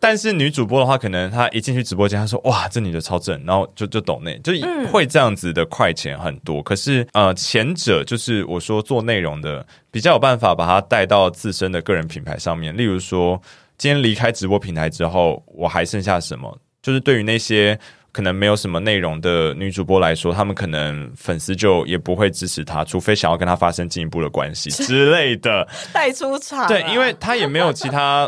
[0.00, 4.52] 但是女主播的话，可能她一进去直播间，她说：“哇，这女的超正。”然后就就懂内，就
[4.90, 6.62] 会这样子的快钱很多。
[6.62, 12.76] 可是呃，前者就是我说做内容的比较有办法把它带到自身的个人品牌上面。
[12.76, 13.40] 例如说，
[13.78, 16.58] 今天离开直播平台之后，我还剩下什么？
[16.82, 17.78] 就是对于那些。
[18.12, 25.68] 可能没有什么内容的女主播来说，他们可能粉丝就也不会支持她，除非想要跟她发生进一步的关系之类的。
[25.92, 28.26] 带出场，对，因为她也没有其他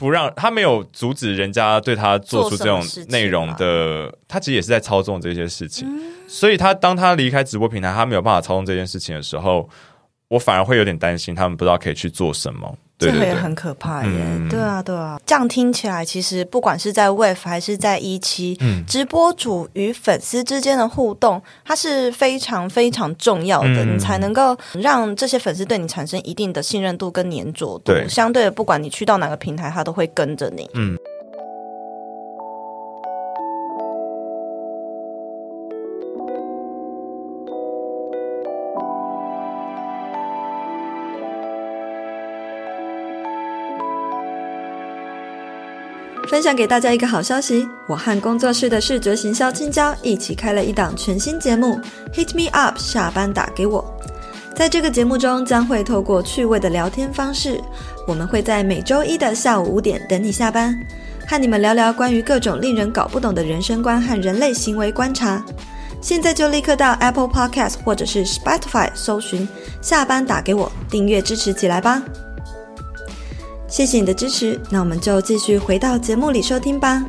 [0.00, 5.86] 不让，他没有阻止人家对他做出这种内容的，他其实也是在操纵这些事情。
[5.86, 9.68] 嗯、所以他当他离开直播平台，他没有办法操纵这件事情的时候，
[10.28, 12.74] 我反而会有点担心，他们不知道可以去做什么。
[13.00, 27.82] 这个也很可怕耶，嗯、对啊，对啊，这样听起来，其实不管是在 Wave 还是在一期，嗯，直播主与粉丝之间的互动，它是非常非常重要的，嗯、你才能够让这些粉丝对你产生一定的信任度跟粘着度。
[27.86, 30.68] 对，相对的，不管你去到哪个平台，他都会跟着你。
[30.74, 30.96] 嗯。
[46.30, 51.80] 分享给大家一个好消息，我和工作室的视觉行销青椒一起开了一档全新节目
[52.14, 53.84] 《Hit Me Up》，下班打给我。
[54.54, 57.60] 在这个节目中，将会透过趣味的聊天方式，
[58.06, 60.72] 我们会在每周一的下午五点等你下班，
[61.26, 65.44] 和你们聊聊关于各种令人搞不懂的人生观和人类行为观察。
[66.00, 69.48] 现在就立刻到 Apple Podcast 或者是 Spotify 搜寻
[69.82, 72.00] “下班打给我”，订阅支持起来吧。
[73.70, 77.04] 谢谢你的支持，那我们就继续回到节目里收听吧。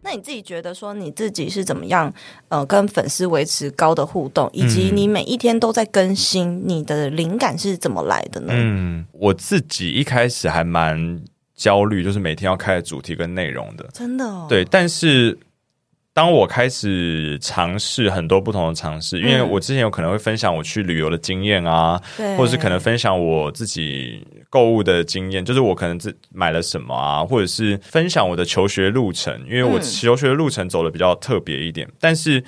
[0.00, 2.14] 那你自己觉得说你自己是怎么样？
[2.48, 8.52] 呃，跟粉丝维持高的互动，以及你每一天都在更新，你的灵感是怎么来的呢？
[8.54, 11.20] 嗯，我自己一开始还蛮
[11.56, 14.46] 焦虑，就是每天要开的主题跟内容的，真的哦。
[14.48, 15.36] 对，但是。
[16.16, 31.86] 当我开始尝试很多不同的尝试，因为我之前有可能会分享我去旅游的经验啊，对或者是可能分享我自己购物的经验，就是我可能自买了什么啊，或者是分享我的求学路程，因为我求学的路程走的比较特别一点。
[31.86, 32.42] 嗯、但是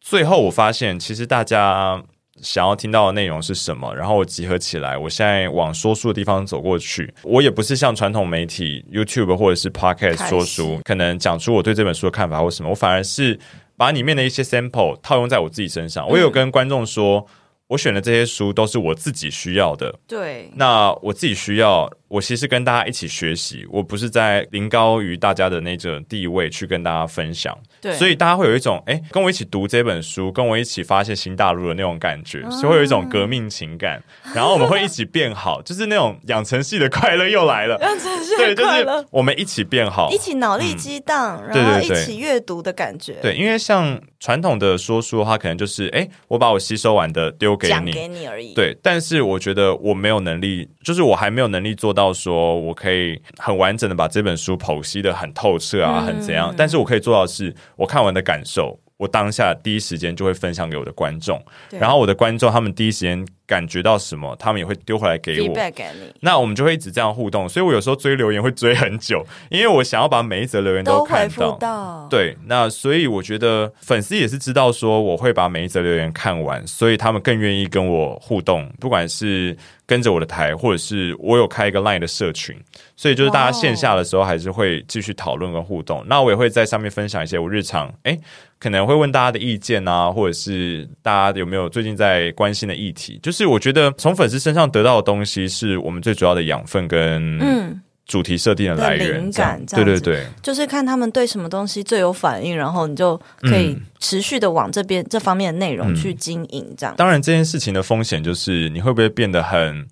[0.00, 2.02] 最后我发现，其实大家。
[2.42, 3.94] 想要听到的内容是什么？
[3.94, 7.12] 然后我集合起来，我现在往说书的地方走过去。
[7.22, 12.70] 我也不是像传统媒体 YouTube 或者是 Podcast 说书，可能讲出我对这本书的看法或什么。
[12.70, 13.38] 我反而是
[13.76, 16.08] 把里面的一些 sample 套用在我自己身上。
[16.08, 17.26] 我有跟观众说，
[17.68, 19.92] 我选的这些书都是我自己需要的。
[20.06, 27.58] 对，那我自己需要，我其实跟大家一起学习，我不是在临高于大家的那种地位去跟大家分享。
[27.80, 34.02] 对，所以大家会有一种，哎，跟我一起读这本书，跟我一起发现新大陆的那种感觉，所以会有一种革命情感。
[34.24, 37.78] 嗯、然后我们会一起变好，就是那种养成系的快乐又来了。
[37.80, 43.14] 养成系的快乐，对，就是我们一起变好，一起脑力激荡，嗯、然后一起阅读的感觉。
[43.22, 48.54] 对，因为像传统的说书的话，可能就是，哎，我把我吸收完的丢给你，给你而已。
[48.54, 56.52] 对，但是我觉得我没有能力，就是我还没有能力做到说我可以很完整的把这本书剖析的很透彻啊，嗯、很怎样。
[56.56, 58.80] 但是我可以做到的是，我看完的感受。
[58.98, 61.38] 我当下第一时间就会分享给我的观众，
[61.70, 65.54] 然后我的观众他们第一时间感觉到什么，他们也会丢回来给我。
[65.54, 66.12] 给你。
[66.20, 71.56] 那我们就会一直这样互动，所以我有时候追留言会追很久，因为我想要把每一则留言都看到。
[71.58, 79.56] 到对，那所以我觉得粉丝也是知道说我会把每一则留言看完，所以他们更愿意跟我互动，不管是
[79.86, 82.56] 跟着我的台，或者是我有开一个 Line 的社群，
[82.96, 86.04] 所以就是大家线下的时候还是会继续讨论跟互动。
[86.06, 88.18] 那我也会在上面分享一些我日常哎。
[88.58, 93.20] 可能会问大家的意见啊，或者是大家有没有最近在关心的议题？
[93.22, 99.20] 就是我觉得从粉丝身上得到的东西，是我们最主要的养分跟嗯主题设定的来源。
[99.20, 106.74] 灵感，对对对，就是看他们对什么东西最有反应，然后你就可以持续的往这边、嗯、这方面的内容去经营。
[106.78, 109.86] 这样，当然这件事情的风险就是你会不会变得很。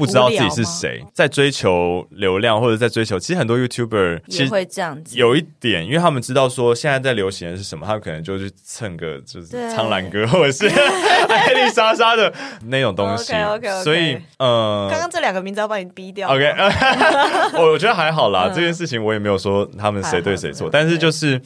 [0.00, 10.66] 不知道自己是谁，在追求流量或者在追求，其实很多 YouTuber 其实会这样子，有一点，因为他们知道说现在在流行的是什么，他们可能就去蹭个就是苍兰哥或者是
[11.28, 12.32] 艾丽莎莎的
[12.64, 13.34] 那种东西。
[13.34, 16.28] OK OK，所以呃，刚刚这两个名字要把你逼掉。
[16.30, 16.50] OK，
[17.58, 21.38] 我 我觉得还好啦，这件事情我也没有说他们谁对谁错，但是就是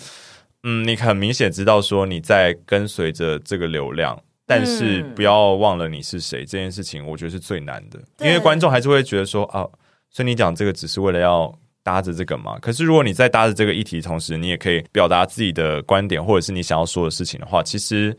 [0.63, 4.19] 嗯，你很明显知道说你在跟随着这个流量。
[4.47, 9.67] 但是不要忘了你是谁，这件事情，我觉得是最难的，因为观众还是会觉得说啊，
[10.11, 11.53] 所以你讲这个只是为了要
[11.83, 12.59] 搭着这个嘛。
[12.59, 18.17] 可是如果你在搭着这个议题同时，你也可以表达自己的观点，或者是你想要说的事情的话，其实。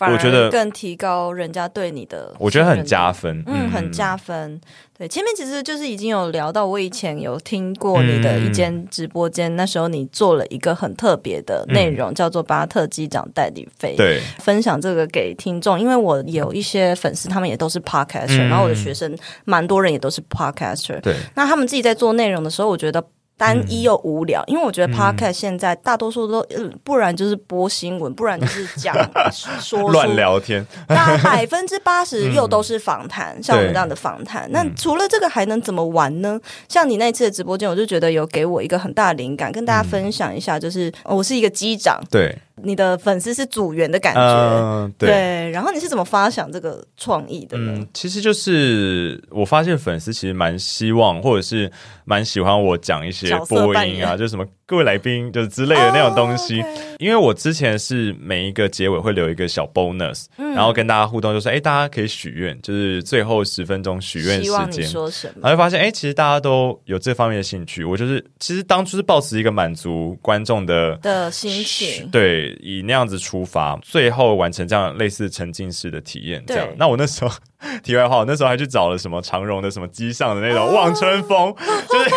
[0.00, 4.60] 我觉得更提高人家对你的，我觉得很加分，嗯，很加分。
[4.98, 23.02] 对，前面其实就是已经有聊到，我以前有听过你的一间直播间，嗯、那时候你做了一个很特别的内容，嗯、叫做巴特机长代理费，对，分享这个给听众，因为我有一些粉丝，他们也都是 podcaster，嗯、然后我的学生蛮多人也都是 podcaster，对，那他们自己在做内容的时候，我觉得。
[23.38, 28.96] 单一又无聊，因为我觉得 Podcast 现在大多数都，嗯，不然就是播新闻，不然就是讲
[29.60, 34.50] 说乱聊天， 那百分之八十又都是访谈，像我们这样的访谈。
[34.50, 36.40] 那除了这个还能怎么玩呢？
[36.68, 42.36] 像你那次的直播间，我就觉得有给我一个很大的灵感，跟大家分享一下，就是我是一个机长，对。
[42.62, 45.50] 你的粉丝是组员的感觉，呃、对，对。
[45.50, 47.74] 然后你是怎么发想这个创意的呢？
[47.76, 51.70] 嗯，其实就是我发现粉丝其实蛮希望，或者是
[52.04, 54.46] 蛮喜欢我讲一些播音啊，就什么。
[54.68, 56.76] 各位来宾就是之类的那种东西，oh.
[56.98, 65.34] 因为我之前是每一个结尾会留一个小 bonus，、嗯、然后跟大家互动，就是：“哎，大家可以许愿，就是最后十分钟许愿时间。”说什么？
[65.42, 67.84] 然后就发现，哎，其实大家都有这方面的兴趣。
[67.84, 76.42] 我就是其实当初是抱持一个满足观众的的心情，对，以那样子出发，最后完成这样类似沉浸式的体验。
[76.44, 77.32] 这样，那我那时候。
[77.82, 81.56] 题外话，我那时候还去找了什么长荣的什么机上的那种望春风，哦、
[81.88, 82.10] 就是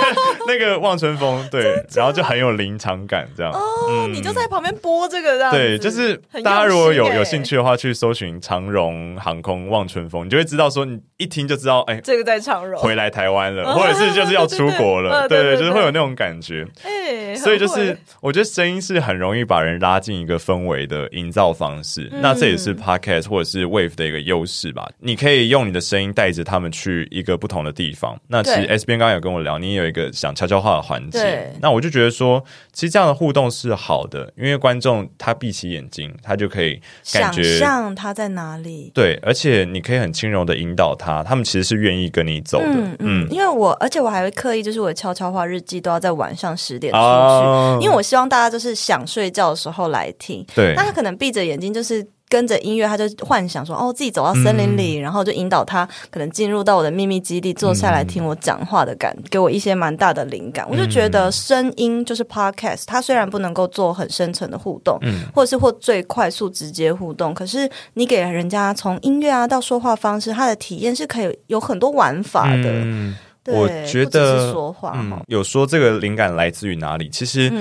[0.47, 3.52] 那个望春风，对，然后就很有临场感，这样。
[3.54, 5.52] 哦，嗯、你就在旁边播这个，这样。
[5.52, 16.67] 对，就是大家如果有有兴趣的话，去搜寻长荣航空望春风，你就会知道说，你一听就知道，哎、欸，这个在长荣回来台湾了，或者是就是要出国了，对对，就是会有那种感觉。
[16.84, 25.29] 哎，所以就是我觉得声音是很容易把人拉进一个氛围的营造方式，嗯、那这也是 Podcast 或者是 Wave 的一个优势吧，你可以。
[25.30, 28.20] 可以用你的声音带着他们去一个不同的地方。
[28.28, 31.54] 那其实 S 边刚刚有跟我聊，你也有一个想悄悄话的环节。
[31.62, 36.82] 那我就觉得说，其实这样的互动是好的，因为观众他闭起眼睛，他就可以
[37.13, 38.92] 感觉想象他在哪里。
[38.94, 42.65] 对，而且你可以很轻柔的引导他，他们其实是愿意跟你走的。
[42.68, 50.46] 嗯，嗯，因为我而且我还会刻意，就是我的悄悄话日记都要在晚上十点出去，啊、因为我希望大家就是想睡觉的时候来听。
[50.56, 52.06] 对，那他可能闭着眼睛就是。
[52.30, 60.63] 跟着音乐，他就幻想说：“哦，自己走到森林里，嗯、然后就引导他，可能进入到我的秘密基地，坐下来听我讲话的感，嗯、给我一些蛮大的灵感。
[60.65, 72.63] 嗯、我就觉得声音就是 podcast，它虽然不能够做很深层的互动，嗯、或者是或最快速直接互动，可是你给人家从音乐啊到说话方式，他的体验是可以有很多玩法的。
[72.65, 77.10] 嗯、对我觉得说话、嗯、有说这个灵感来自于哪里？
[77.10, 77.52] 其实。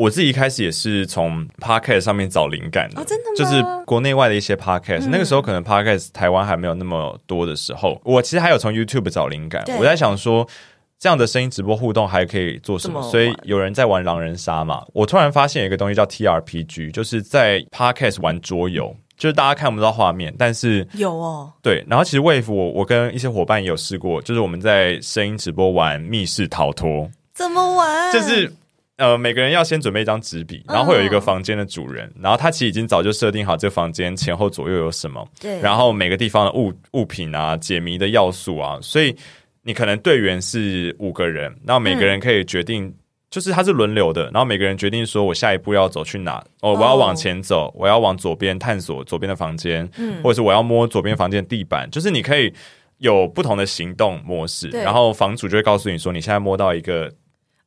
[0.00, 3.36] 嗯我自己一开始也是从 Podcast 上面找灵感的，哦，真的吗？
[3.36, 9.62] 就是国内外的一些 Podcast，、嗯、那个时候可能 Podcast 台湾还没有那么多的时候，我其实还有从 YouTube 找灵感。
[9.78, 10.48] 我在想说，
[10.98, 13.02] 这样的声音直播互动还可以做什么？
[13.10, 18.96] 所以有人在玩狼人杀嘛，我突然发现有一个东西叫 TRPG，就是在 Podcast 玩桌游。
[19.18, 21.52] 就是大家看不到画面，但是有哦。
[21.60, 27.10] 对，然后其实 Wave 我我跟一些伙伴也有试过，就是我们在声音直播玩密室逃脱。
[27.34, 28.10] 怎么玩？
[28.14, 28.50] 就是
[29.00, 39.16] 呃，每个人要先准备一张纸笔，然后会有一个房间的主人，嗯、然后他其实已经早就设定好这个房间前后左右有什么，对，然后每个地方的物物品啊、解谜的要素啊，所以
[39.62, 42.94] 你可能队员是五个人，那每个人可以决定、嗯。
[43.30, 46.44] 就是他是轮流的，然后每个人决定说，我下一步要走去哪？
[46.62, 47.82] 哦，我要往前走，oh.
[47.82, 51.88] 我要往左边探索左边的房间，嗯，或者是我要摸左边房间的地板。
[51.92, 52.52] 就是你可以
[52.98, 57.08] 有不同的行动模式，然后房主就会告诉你说，你现在摸到一个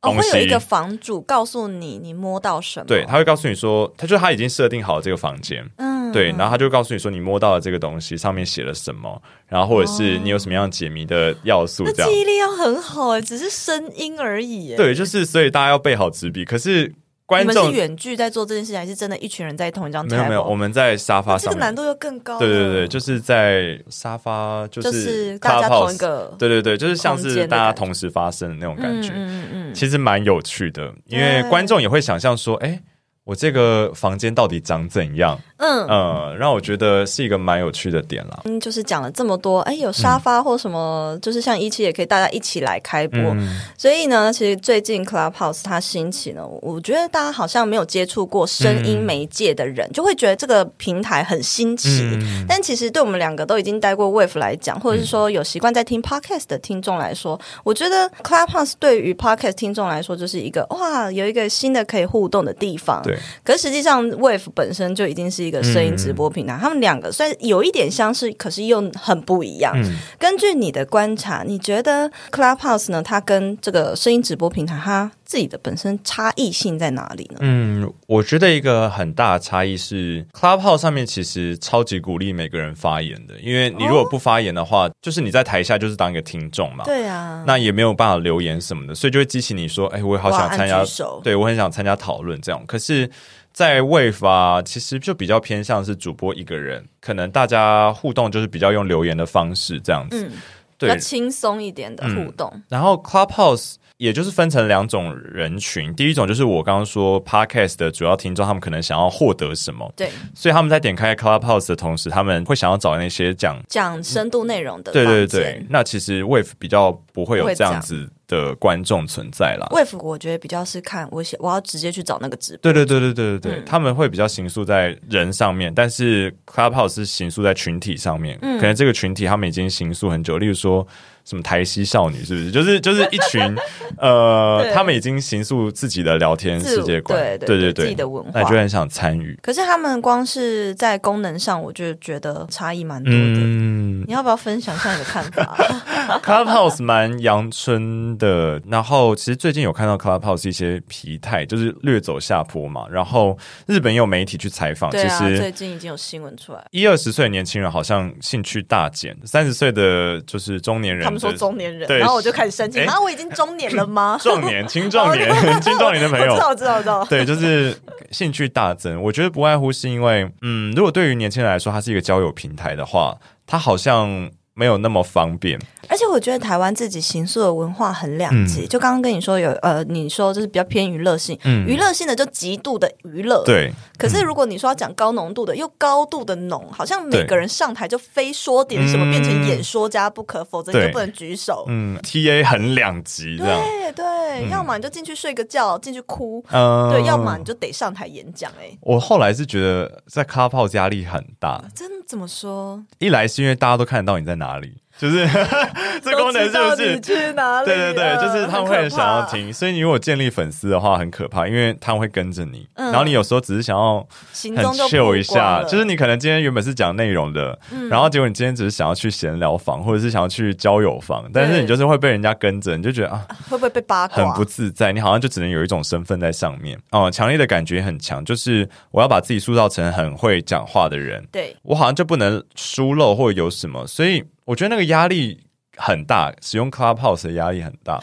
[0.03, 2.85] 哦，会有一个房主告诉你你摸到什么？
[2.85, 5.93] 对，他会告诉你说，他就他已经设定好了这个房间，嗯。
[6.13, 12.07] 对，然后他就告诉你说，你摸到了这个东西上面写了什么，然后或者是你有什么样解谜的要素，这样。
[12.07, 14.75] 记忆力要很好哎，只是声音而已。
[14.75, 16.45] 对，就是所以大家要备好纸笔。
[16.45, 16.93] 可是
[17.33, 20.05] 观众，你们是远距在做这件事情，还是真的一群人在同一张？
[20.07, 22.37] 没有没有，我们在沙发上，这个难度又更高。
[22.39, 26.35] 对对对，就是在沙发，就是、大家同一个。
[26.37, 29.09] 对对对，就是像是大家同时发生的那种感觉。
[29.15, 32.81] 嗯嗯嗯，其实蛮有趣的，因为观众也会想象说，哎。
[33.25, 35.39] 我这个房间到底长怎样？
[35.57, 38.41] 嗯嗯，让我觉得是一个蛮有趣的点啦。
[38.43, 43.17] 嗯，就是讲了这么多，哎，有沙发或什么，嗯、就是像一期也可以大家一起来开播。
[43.21, 52.01] 嗯、所以呢，其实最近 Clubhouse 它兴起呢，我觉得大家好像没有接触过声音媒介的人，嗯、就会觉得这个平台很新奇。
[52.01, 63.01] 嗯、但其实对我们两个都已经待过 Wave 来讲，或者是说有习惯在听 Podcast 的听众来说，我觉得 Clubhouse 对于 Podcast 听众来说就是一个哇，有一个新的可以互动的地方。
[63.43, 69.73] 可实际上，Wave 本身就已经是一个声音直播平台，嗯、他们两个虽然有一点相似，可是又很不一样。
[69.75, 73.01] 嗯、根据你的观察，你觉得 Clubhouse 呢？
[73.03, 77.37] 它跟这个声音直播平台，它自己的本身差异性在哪里呢？
[77.41, 86.83] 嗯，我觉得一个很大的差异是，Clubhouse 上面其实超级鼓励每个人发言的，因为你如果不发言的话，哦、就是你在台下就是当一个听众嘛。
[86.85, 90.83] 对啊，那也没有办法留言什么的，所以就会激起你说：“哎，我也好想参加，
[91.23, 93.02] 对我很想参加讨论。”这样，可是。
[93.51, 100.31] 在 Wave 啊，其实就比较偏向是主播一个人，可能大家互动就是比较用留言的方式这样子，嗯、
[100.77, 102.49] 对，比较轻松一点的互动。
[102.53, 115.65] 嗯、然后 Clubhouse 也就是分成两种人群，第一种就是我刚刚说 Podcast 的主要听众，他们可能想要获得什么，对，所以他们在点开 Clubhouse 的同时，他们会想要找那些讲讲深度内容的、嗯，对对对。
[115.69, 118.09] 那其实 Wave 比较不会有这样子。
[118.27, 119.67] 的观众存在啦。
[119.71, 130.87] Wave 我觉得比较是看我想我要直接去找那个直播，对对对对对对对，嗯、他们会比较形塑在人上面，但是 Clubhouse 是形塑在群体上面，嗯、可能这个群体他们已经形塑很久，例如说。
[131.25, 132.51] 什么台西少女是不是？
[132.51, 133.41] 就是就是一群
[133.97, 139.37] 呃，他们已经形塑自己的聊天世界观，对对对，对对对，自己的文化，那就很想参与。
[139.41, 143.17] 可是他们光是在功能上，我就觉得差异蛮多的。
[143.17, 145.55] 嗯，你要不要分享一下你的看法？
[146.21, 152.85] Clubhouse 蛮阳春的，然后其实最近有看到 Clubhouse 一些疲态，就是略走下坡嘛。
[152.91, 161.12] 然后日本也有媒体去采访，啊，其实最近已经有新闻出来，一二十岁的年轻人好像兴趣大减，三十岁的就是中年人。
[161.19, 162.79] 他们说中年人，然后我就开始生气。
[162.79, 164.17] 然后我已经中年了吗？
[164.23, 165.29] 壮年、青壮年、
[165.61, 167.05] 青壮年的朋友，知道，知道，知道。
[167.05, 167.75] 对，就是
[168.11, 169.01] 兴趣大增。
[169.01, 174.29] 我觉得不外乎是因为，嗯，如果对于年轻人来说，它是一个交友平台的话，它好像。
[174.55, 178.61] 没有那么方便，而且我觉得台湾自己行塑的文化很两极。
[178.61, 183.43] 嗯、就刚刚跟你说有呃，你说就是比较偏娱乐性，嗯、娱乐性的就极度的娱乐。
[183.45, 191.65] 对，可是如果你说要讲高浓度的，又高度的浓，好像每个人上台就非说点什么，变成演说家不可，否则你就不能举手。
[191.67, 194.05] 嗯，T A 很两极，对对，
[194.45, 198.51] 嗯、要么你就进去睡个觉，进去哭，嗯、对，要么你就得上台演讲。
[198.61, 202.85] 哎，我后来是觉得在 Clubhouse 压力很大，真怎么说？
[202.99, 204.82] 一来是因为大家都看得到你在哪里。
[204.97, 205.27] 就是
[206.01, 206.99] 这功能是不是？
[207.01, 207.65] 去哪里？
[207.65, 212.67] 对对对，就是他们会很想要听，所以你如果建立粉丝的话，很可怕，因为他们会跟着你。
[212.75, 224.23] 嗯、然后你有时候只是想要很 chill 一下，就是你可能今天原本是讲内容的，嗯、然后结果你今天只是想要去闲聊房，或者是想要去交友房，但是你就是会被人家跟着，你就觉得啊，会不会被八卦？
[224.23, 234.23] 很不自在，你好像就只能有一种身份在上面哦，强烈的感觉很强，就是我要把自己塑造成很会讲话的人，对我好像就不能疏漏或者有什么，所以。
[234.45, 235.45] 我觉得那个压力
[235.77, 237.99] 很大，使用 Clubhouse 的压力很大。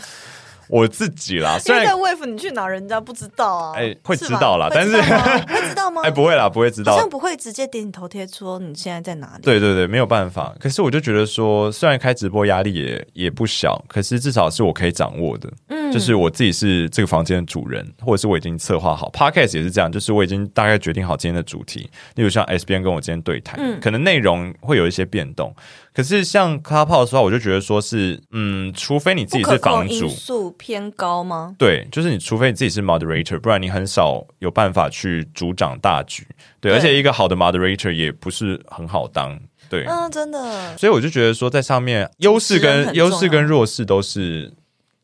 [0.68, 3.72] 我自己啦， 虽然在 Wave 你去哪人家不知道啊？
[3.76, 6.00] 哎，会知道啦，但是会知道吗？
[6.06, 9.42] 哎，不会啦，不会知道，好像不会直接点你头贴说你现在在哪里。
[9.42, 10.54] 对对对，没有办法。
[10.60, 15.52] 可是我就觉得说，虽然开直播压力也也不小，可是至少是我可以掌握的。
[15.70, 19.10] 嗯，就是我自己是这个房间的主人，或者是我已经策划好。
[19.10, 21.90] Podcast 也是这样，就是我已经大概决定好今天的主题。
[22.14, 25.52] 例如像 S 编跟我今天对谈，嗯，可能内容会有一些变动。
[25.92, 31.54] 可是像 Clubhouse 的话，我就觉得说是，嗯，除非你自己是房主，因素偏高吗？
[31.58, 36.26] 对，就是你除非你自己是 Moderator，不然你很少有办法去主掌大局。
[36.60, 39.38] 对，对而且一个好的 Moderator 也不是很好当。
[39.68, 40.76] 对，嗯，真的。
[40.76, 44.52] 所以我就觉得说，在上面优势跟优势跟弱势都是。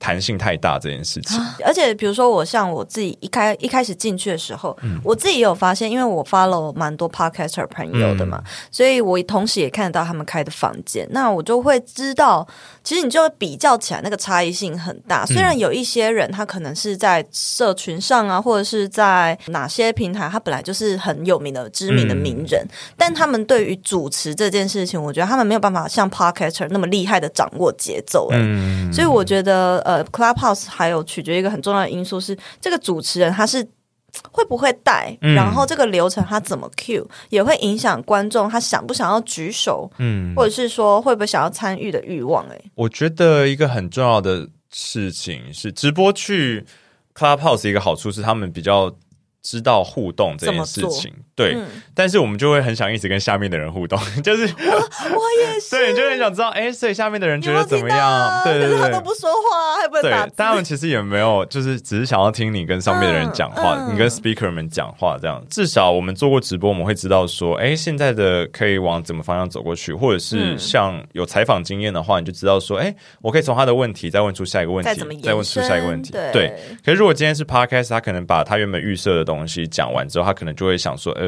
[0.07, 12.47] 弹性太大这件事情，而且比如说我像我自己一开一开始进去的时候，嗯、我自己也有发现，因为我 follow 蛮多 podcaster 朋友的嘛，嗯、所以我同时也看得到他们开的房间，那我就会知道，
[12.85, 15.27] 其实你就会比较起来那个差异性很大。
[15.27, 28.39] 虽然有一些人他可能是在社群上啊，或者是在哪些平台，他本来就是很有名的知名的名人，嗯、但他们对于主持这件事情，我觉得他们没有办法像 podcaster 那么厉害的掌握节奏、欸。
[28.39, 29.79] 嗯，所以我觉得。
[29.79, 33.67] 呃，Clubhouse 还有取决一个很重要的因素是，这个主持人他是
[34.31, 42.47] 会不会带，嗯、然后这个流程他怎么 cue，也会影响观众他想不想要举手，嗯，或者是说会不会想要参与的欲望。
[42.49, 46.65] 哎，我觉得一个很重要的事情是，直播去
[47.15, 48.95] Clubhouse 一个好处是他们比较。
[49.43, 57.99] 知道互动这件事情，对，嗯、但是我们就会很想一直跟下面的人互动， 就是我，我也是，对，就很想知道，哎、欸，所以下面的人觉得怎么样？
[57.99, 60.33] 啊、对对对，他都不说话，还不能打字。
[60.35, 65.41] 但他们其实也没有，就是只是想要听你跟上面的人讲话，嗯嗯、你跟 speaker 们讲话这样。
[65.49, 76.13] 至少我们做过直播，我们会知道说，哎、欸，现在的可以往怎么方向走过去，或者是像有采访经验的话，你就知道说，哎、欸，我可以从他的问题再问出下一个问题，再，再问出下一个问题。
[76.13, 79.37] 对，对，可是如果今天是 podcast，他可能把他原本预设的东西。
[79.37, 81.26] 东西讲完之后，他可能就会想说：“呃，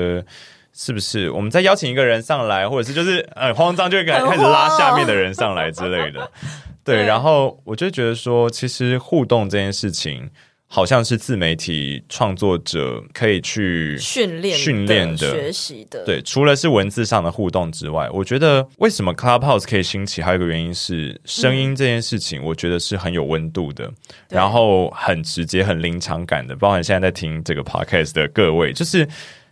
[0.72, 6.30] 是不是我们再邀请一个人上来，或者是就是很慌张，就会开始拉下面的人上来之类的。
[6.84, 10.30] ”对，对，然后我就觉得说，其实互动这件事情。
[10.70, 16.04] 好像是自媒体创作者可以去训练、训练的、学习的。
[16.04, 23.94] 对，除了是文字上的互动之外，我觉得为什么 Clubhouse 可以兴起，还有一个原因是声音这件事情，我觉得是很有温度的，嗯、
[24.28, 26.54] 然后很直接、很临场感的。
[26.54, 29.08] 包含现在在听这个 Podcast 的各位，就是。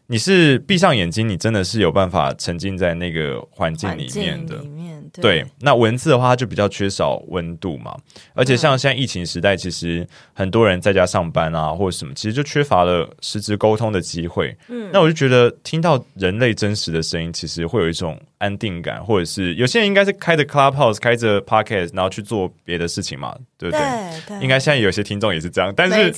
[0.08, 4.56] 你是闭上眼睛，你真的是有办法沉浸在那个环境里面的。
[4.58, 7.96] 里面对，那文字的话，它就比较缺少温度嘛。
[8.34, 14.54] 而且像现在疫情时代，其实很多人在家上班啊，或者什么，其实就缺乏了实质沟通的机会。
[14.68, 23.80] 嗯，那我就觉得听到人类真实的声音，其实会有一种安定感，或者是有些人应该是开着 Clubhouse，开着 Podcast，然后去做别的事情嘛，对不对？
[24.26, 26.12] 对，对，应该现在有些听众也是这样，但是，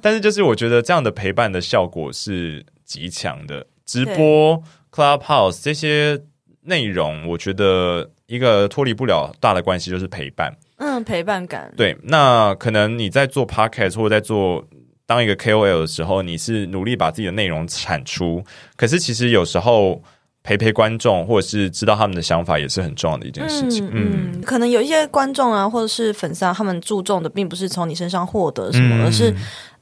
[0.00, 2.64] 但是就是我觉得这样的陪伴的效果是。
[2.88, 4.60] 极强的直播
[4.90, 6.20] Clubhouse 这些
[6.62, 10.52] 内容，我觉得一个脱离不了大的关系就是陪伴。
[10.78, 11.72] 嗯，陪伴感。
[11.76, 14.66] 对，那可能你在做 Podcast 或者在做
[15.06, 18.42] 当一个 KOL 的时候，你是努力把自己的内容产出，
[18.74, 20.02] 可是其实有时候。
[20.44, 23.86] 陪陪观众，或者是知道他们的想法，也是很重要的一件事情。
[23.92, 29.34] 嗯，嗯，可能有一些观众啊，或者是粉丝啊，他们注重的并不是从你身上获得什么，嗯、而是，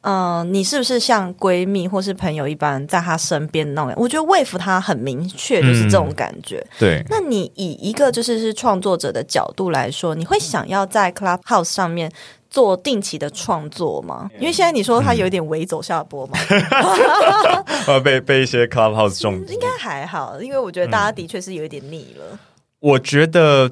[0.06, 3.92] 嗯、呃，你是不是像闺蜜或是朋友一般在他身边那种？
[3.96, 6.58] 我觉得 Wave 他很明确，就是这种感觉。
[6.58, 12.10] 嗯、对，那你以一个就是是创作者的角度来说，你会想要在 Clubhouse 上面
[12.48, 14.30] 做定期的创作吗？
[14.38, 16.38] 因为现在你说他有点微走下坡嘛，
[18.04, 22.38] 被被一些 Clubhouse 中，应该还好，因为我觉得大家的确是有一点腻了、嗯。
[22.78, 23.68] 我觉得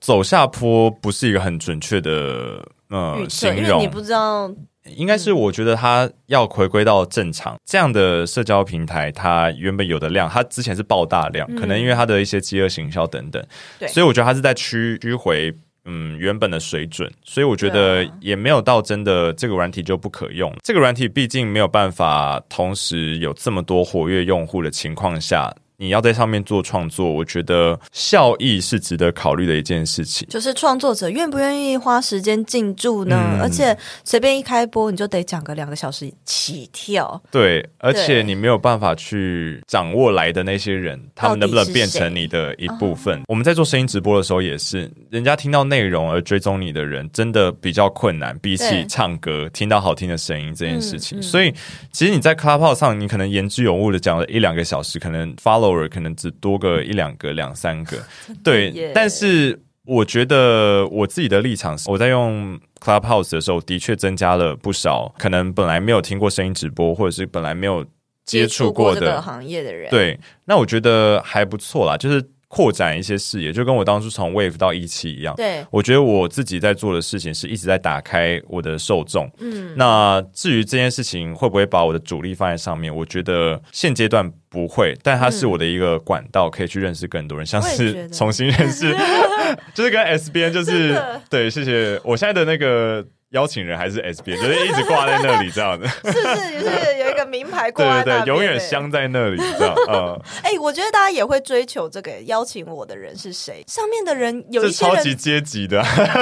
[0.00, 4.50] 走下坡不是一个很准确的呃形容，因为你不知道，
[4.96, 13.44] 应该是我觉得它要回归到正常、嗯、这样的社交平台，它原本有的量，它之前是爆大量，嗯、可能因为它的一些饥饿行销等等，
[13.78, 15.54] 对，所以我觉得它是在趋趋回。
[15.88, 20.52] 嗯，原本的水准，所以我觉得也没有到真的这个软体就不可用。
[20.64, 25.48] 这个软体毕竟没有办法同时有这么多活跃用户的情况下。
[25.78, 30.26] 你要在上面做创作，我觉得效益是值得考虑的一件事情。
[30.30, 33.16] 就是创作者愿不愿意花时间进驻呢？
[33.34, 37.20] 嗯、而且随便一开播，你就得讲个两个小时起跳。
[37.30, 43.22] 对，而且你没有办法去掌握来的那些人，他们能不能变成你的一部分？
[43.28, 51.18] 我们在做声音直播的时候也是，人家听到内容而追踪你的人，真的比较困难，比起唱歌听到好听的声音这件事情。
[51.18, 51.52] 嗯嗯、所以，
[51.92, 55.65] 其实你在 Clubhouse 上，你可能言之有物的讲了一两个小时，可能 follow。
[55.88, 57.96] 可能只多个一两个、两三个，
[58.42, 58.92] 对。
[58.94, 67.84] 但是我觉得我自己的立场是，我在用 Clubhouse 的时候，的确增加了不少可能本来没有听过声音直播，或者是本来没有
[68.24, 69.90] 接触过的行业的人。
[69.90, 72.24] 对，那我觉得还不错啦，就是。
[72.48, 75.34] 扩展一些视野，就跟我当初从 Wave 到一期一样。
[75.36, 79.30] 对，我觉得我自己在做的事情是一直在打开我的受众。
[79.38, 88.94] 嗯，那至于这件事情会不会把我的主力放在上面，我觉得现阶段不会，但它是我的一个管道，可以去认识更多人，嗯、像是重新认识，
[89.74, 92.00] 就是跟 S 编，就是对，谢谢。
[92.04, 93.04] 我现在的那个。
[93.30, 99.74] 邀请人还是 S B，，就是一直挂在那里这样的， 是是是有一个名牌挂在那，对对对，永远镶在那里这样。
[99.90, 103.64] 嗯，哎、欸，我觉得大家也会追求这个邀请我的人是谁？
[103.66, 106.14] 上面的人有一些超级阶级的，对啊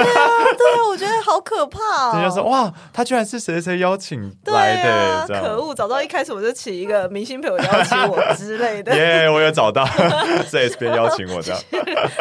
[0.57, 1.79] 对啊，我觉得好可怕
[2.09, 2.19] 哦。
[2.19, 4.91] 人家说哇，他居然是谁谁邀请来的？
[4.91, 8.93] 啊、可恶，早知道一开始我就起一个明星朋友邀请我之类的。
[8.97, 9.85] 耶，yeah, 我有找到
[10.49, 11.61] 是 S B 邀请我这样，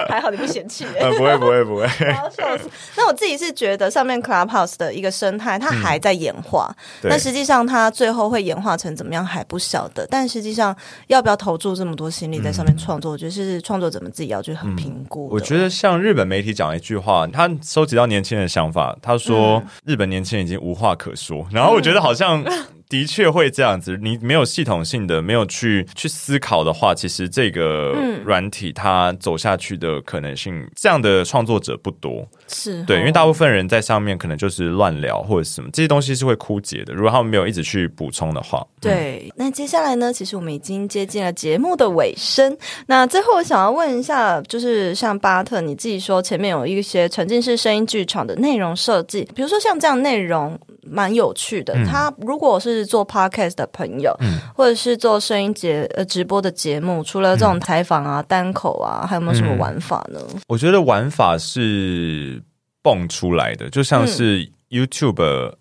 [0.08, 1.00] 还好你不嫌弃、欸。
[1.00, 1.86] 嗯，不会不会不会。
[2.12, 2.68] 好笑死。
[2.96, 4.73] 那我自己是觉得上面 Clubhouse。
[4.78, 6.74] 的一个生态，它还在演化。
[7.02, 10.06] 那、嗯、实际上，它最后会演化成怎么样还不晓得。
[10.10, 10.74] 但实际上，
[11.08, 15.30] 要不要投注这么多心力在上面创作，嗯、我觉得是创作者们自己要去很评估、嗯。
[15.32, 21.38] 我觉得像日本媒体讲一句话，他收集到年轻人的想法，他说日本年轻人已经无话可说。
[21.42, 22.44] 嗯、然后我觉得好像。
[22.88, 32.26] 的确会这样子，你没有系统性的，没有去去思考的话，其实这个软体它走下去的可能性，嗯、这样的创作者不多。
[32.46, 36.92] 是哦、对，因为大部分人在上面可能就是乱聊或者什么，这些东西是会枯竭的。
[36.94, 39.22] 如果他们没有一直去补充的话，对。
[39.26, 40.12] 嗯、那接下来呢？
[40.12, 42.56] 其实我们已经接近了节目的尾声。
[42.86, 50.58] 那最后我想要问一下，就是像巴特你自己说，前面有一些沉浸式声音剧场的内容设计，比如说像这样内容。
[50.86, 60.18] 蛮有趣的，嗯、他如果是做 podcast 的朋友，嗯、或者是做声音节呃直播的节目，除了这种采访啊、嗯、单口啊，还有没有什么玩法呢？
[60.48, 62.42] 我觉得玩法是
[62.82, 65.54] 蹦出来的，就像是 YouTube、嗯。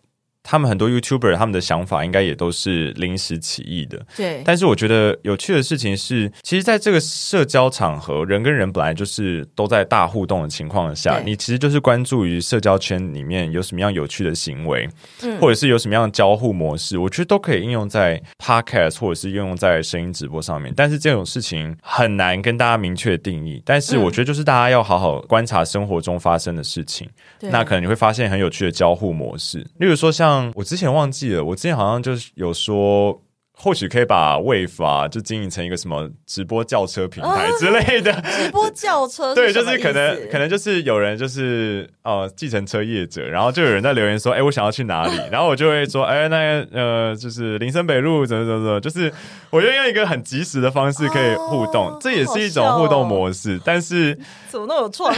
[0.43, 4.05] 他们很多 YouTuber，他们的想法应该也都是临时起意的。
[4.15, 4.41] 对。
[4.45, 14.89] 但是我觉得有趣的事情是，其实在这个社交场合，人跟人本来就是都在大互动的情况下，你其实就是关注于社交圈里面有什么样有趣的行为，
[15.21, 20.73] 嗯，或者是有什么样的交互模式，我觉得都可以应用在 Podcast 或者是应用在声音直播上面。
[20.75, 23.61] 但是这种事情很难跟大家明确定义。
[23.65, 27.09] 但是我觉得就是大家要好好观察生活中发生的事情，
[27.41, 30.32] 嗯、那可能你会发现很有趣的交互模式，例如说像。
[30.55, 33.21] 我之前忘记了，我之前好像就是有说，
[33.55, 38.11] 或许可以把 Wave 啊，就经营成一个什么直播轿车平台之类的。
[38.11, 49.13] 啊、 直播轿车，对，就是可能可能就是有人就是哦，计程车业者，然后就有人在留言说，哎、欸，我想要去哪里，然后我就会说，哎、欸，那个呃，就是林森北路怎么怎么怎么，就是
[49.51, 53.57] 我就用一个很及时的方式可以互动，哦、这也是一种互动模式。
[53.57, 54.17] 哦、但是
[54.49, 55.17] 怎么那么有创意？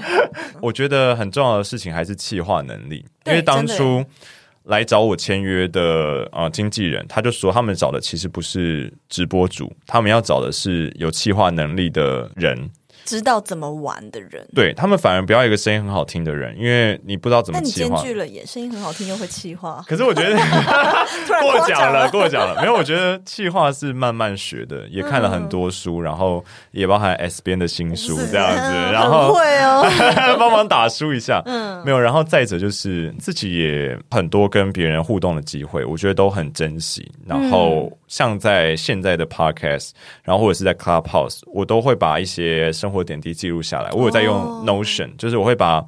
[0.62, 4.02] 我觉得很重要的事情还是企划能力，因为当初。
[4.64, 12.70] 来找我签约的啊、经纪人他就说，他们找的其实不是直播主，他们要找的是有企划能力的人。
[13.04, 17.60] 知道怎么玩的人，对他们反而不要一个声音很好听的人，因为你不知道怎么。
[17.60, 19.84] 那你兼具了也声音很好听又会气话。
[19.86, 20.36] 可是我觉得
[21.40, 22.60] 过奖了，过奖了。
[22.60, 29.84] 没有，我觉得气话是慢慢学的，也看了很多书，嗯、然后也包含 S 边的新书这样子， 嗯、然后会哦，
[30.38, 31.42] 帮忙打书一下。
[31.46, 32.00] 嗯，没有。
[32.00, 37.10] 然后再者就是自己也很多跟别人互动的机会，我觉得都很珍惜。
[37.26, 39.90] 然后像在现在的 Podcast，
[40.22, 43.02] 然后或者是在 Clubhouse，我都会把一些生活。
[43.04, 45.18] 点滴记录下来，我有在用 Notion，、oh.
[45.18, 45.84] 就是我会把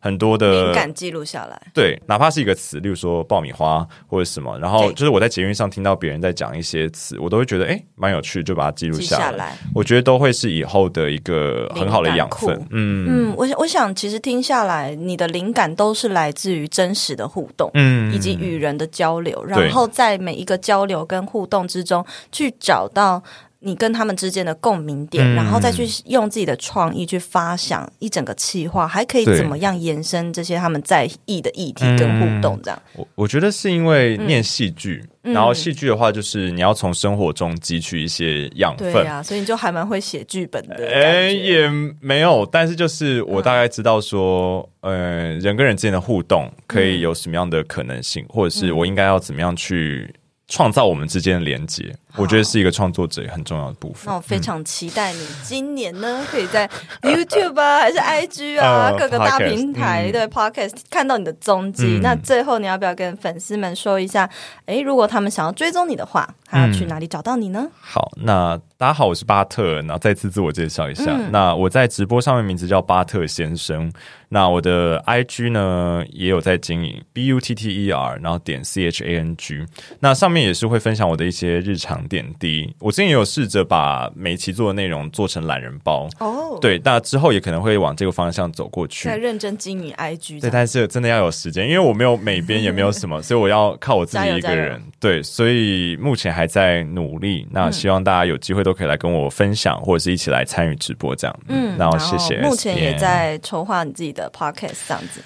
[0.00, 1.60] 很多的灵感记录下来。
[1.74, 9.24] 对，哪怕是一个词，例如说爆米花或者什么，然后就是我在捷运上听到别人在讲一些词，我都会觉得哎，蛮有趣，就把它记录下来。
[9.24, 12.56] 下来我觉得都会是以后的一个很好的养分。
[12.70, 23.22] 嗯嗯，我我想其实听下来，你的灵感都是来自于真实的互动，嗯，以及与人的交流，然后在每一个交流跟互动之中去找到。
[23.60, 32.60] 你跟他们之间的共鸣点，嗯、然后再去用自己的创意去发想一整个企划，还可以怎么样延伸这些他们在意的议题跟互动？
[32.62, 40.76] 这样，我我觉得是因为念戏剧，嗯、然后戏剧的话就是你要从生活中汲取一些养分，对呀、啊，所以你就还蛮会写剧本的。
[40.86, 41.68] 哎，也
[42.00, 50.14] 没有，但是就是我大概知道说，嗯、呃，人跟人之间的互动可以有什么样的可能性，嗯、或者是我应该要怎么样去
[50.46, 51.92] 创造我们之间的连接。
[52.16, 54.04] 我觉得是一个创作者很重要的部分。
[54.06, 56.68] 那我非常期待你今年呢，可以在
[57.02, 62.00] YouTube 啊， 还是 IG 啊，各个大平台对 Podcast 看到你的踪迹。
[62.02, 64.28] 那最后你要不要跟粉丝们说一下？
[64.66, 67.68] 诶，如果他们想要追踪你的话，他要去哪里找到你呢？
[67.80, 71.14] 好，那大家好，我是巴特，然后再次自我介绍一下。
[71.30, 73.92] 那我在直播上面名字叫巴特先生。
[74.30, 79.64] 那我的 IG 呢也有在经营，B U T T E R，然后点 C H A N G。
[80.00, 82.72] 那上面也是会分享我的一些日常点滴。
[82.78, 89.08] 我之前也有试着把每期做的内容做成懒人包哦，对，那之后也可能会往这个方向走过去。
[89.08, 94.80] 在认真经营 IG，对，但是真的要有时间，因为我没有美编，也没有什么， 所以我要靠我自己一个人。
[95.00, 97.46] 对，所以目前还在努力。
[97.50, 101.40] 那希望大家有机会都可以来跟我分享，或者是一起来参与直播这样。
[101.48, 102.40] 嗯，然后谢谢。
[102.42, 105.20] 目前也在筹划你自己的 podcast 这样子。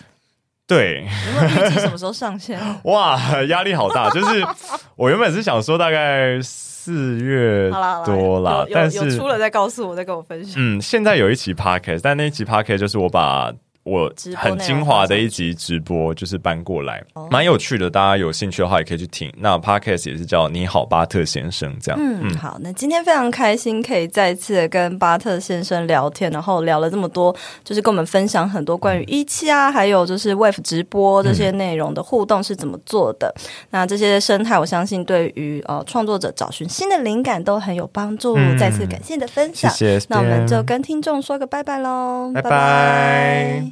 [0.73, 2.59] 对，有没有预计什么时候上线？
[2.85, 3.19] 哇，
[3.49, 4.09] 压力好大！
[4.11, 4.45] 就是
[4.97, 7.71] 我原本是想说大概四月
[8.05, 10.55] 多啦，但是有出了再告诉我，再跟我分享。
[10.57, 13.53] 嗯，现在有一期 podcast，但那一期 podcast 就是我把。
[13.85, 17.91] 我很精华的一集直播就是搬过来，蛮有趣的。
[17.91, 19.33] 大家有兴趣的话也可以去听。
[19.39, 22.01] 那 podcast 也是叫你好巴特先生这样。
[22.01, 22.57] 嗯，嗯好。
[22.61, 33.35] 那今天非常开心可以再次跟巴特先生聊天，然后聊了这么多，就是跟我们分享很多关于一期啊，还有就是 Wave 直播这些内容的互动是怎么做的。
[33.37, 38.37] 嗯、那这些生态，我相信对于呃创作者找寻新的灵感都很有帮助。
[38.37, 40.07] 嗯、再次感谢你的分享，谢谢。
[40.09, 42.51] 那我们就跟听众说个拜拜喽，拜拜。
[42.51, 43.72] 拜拜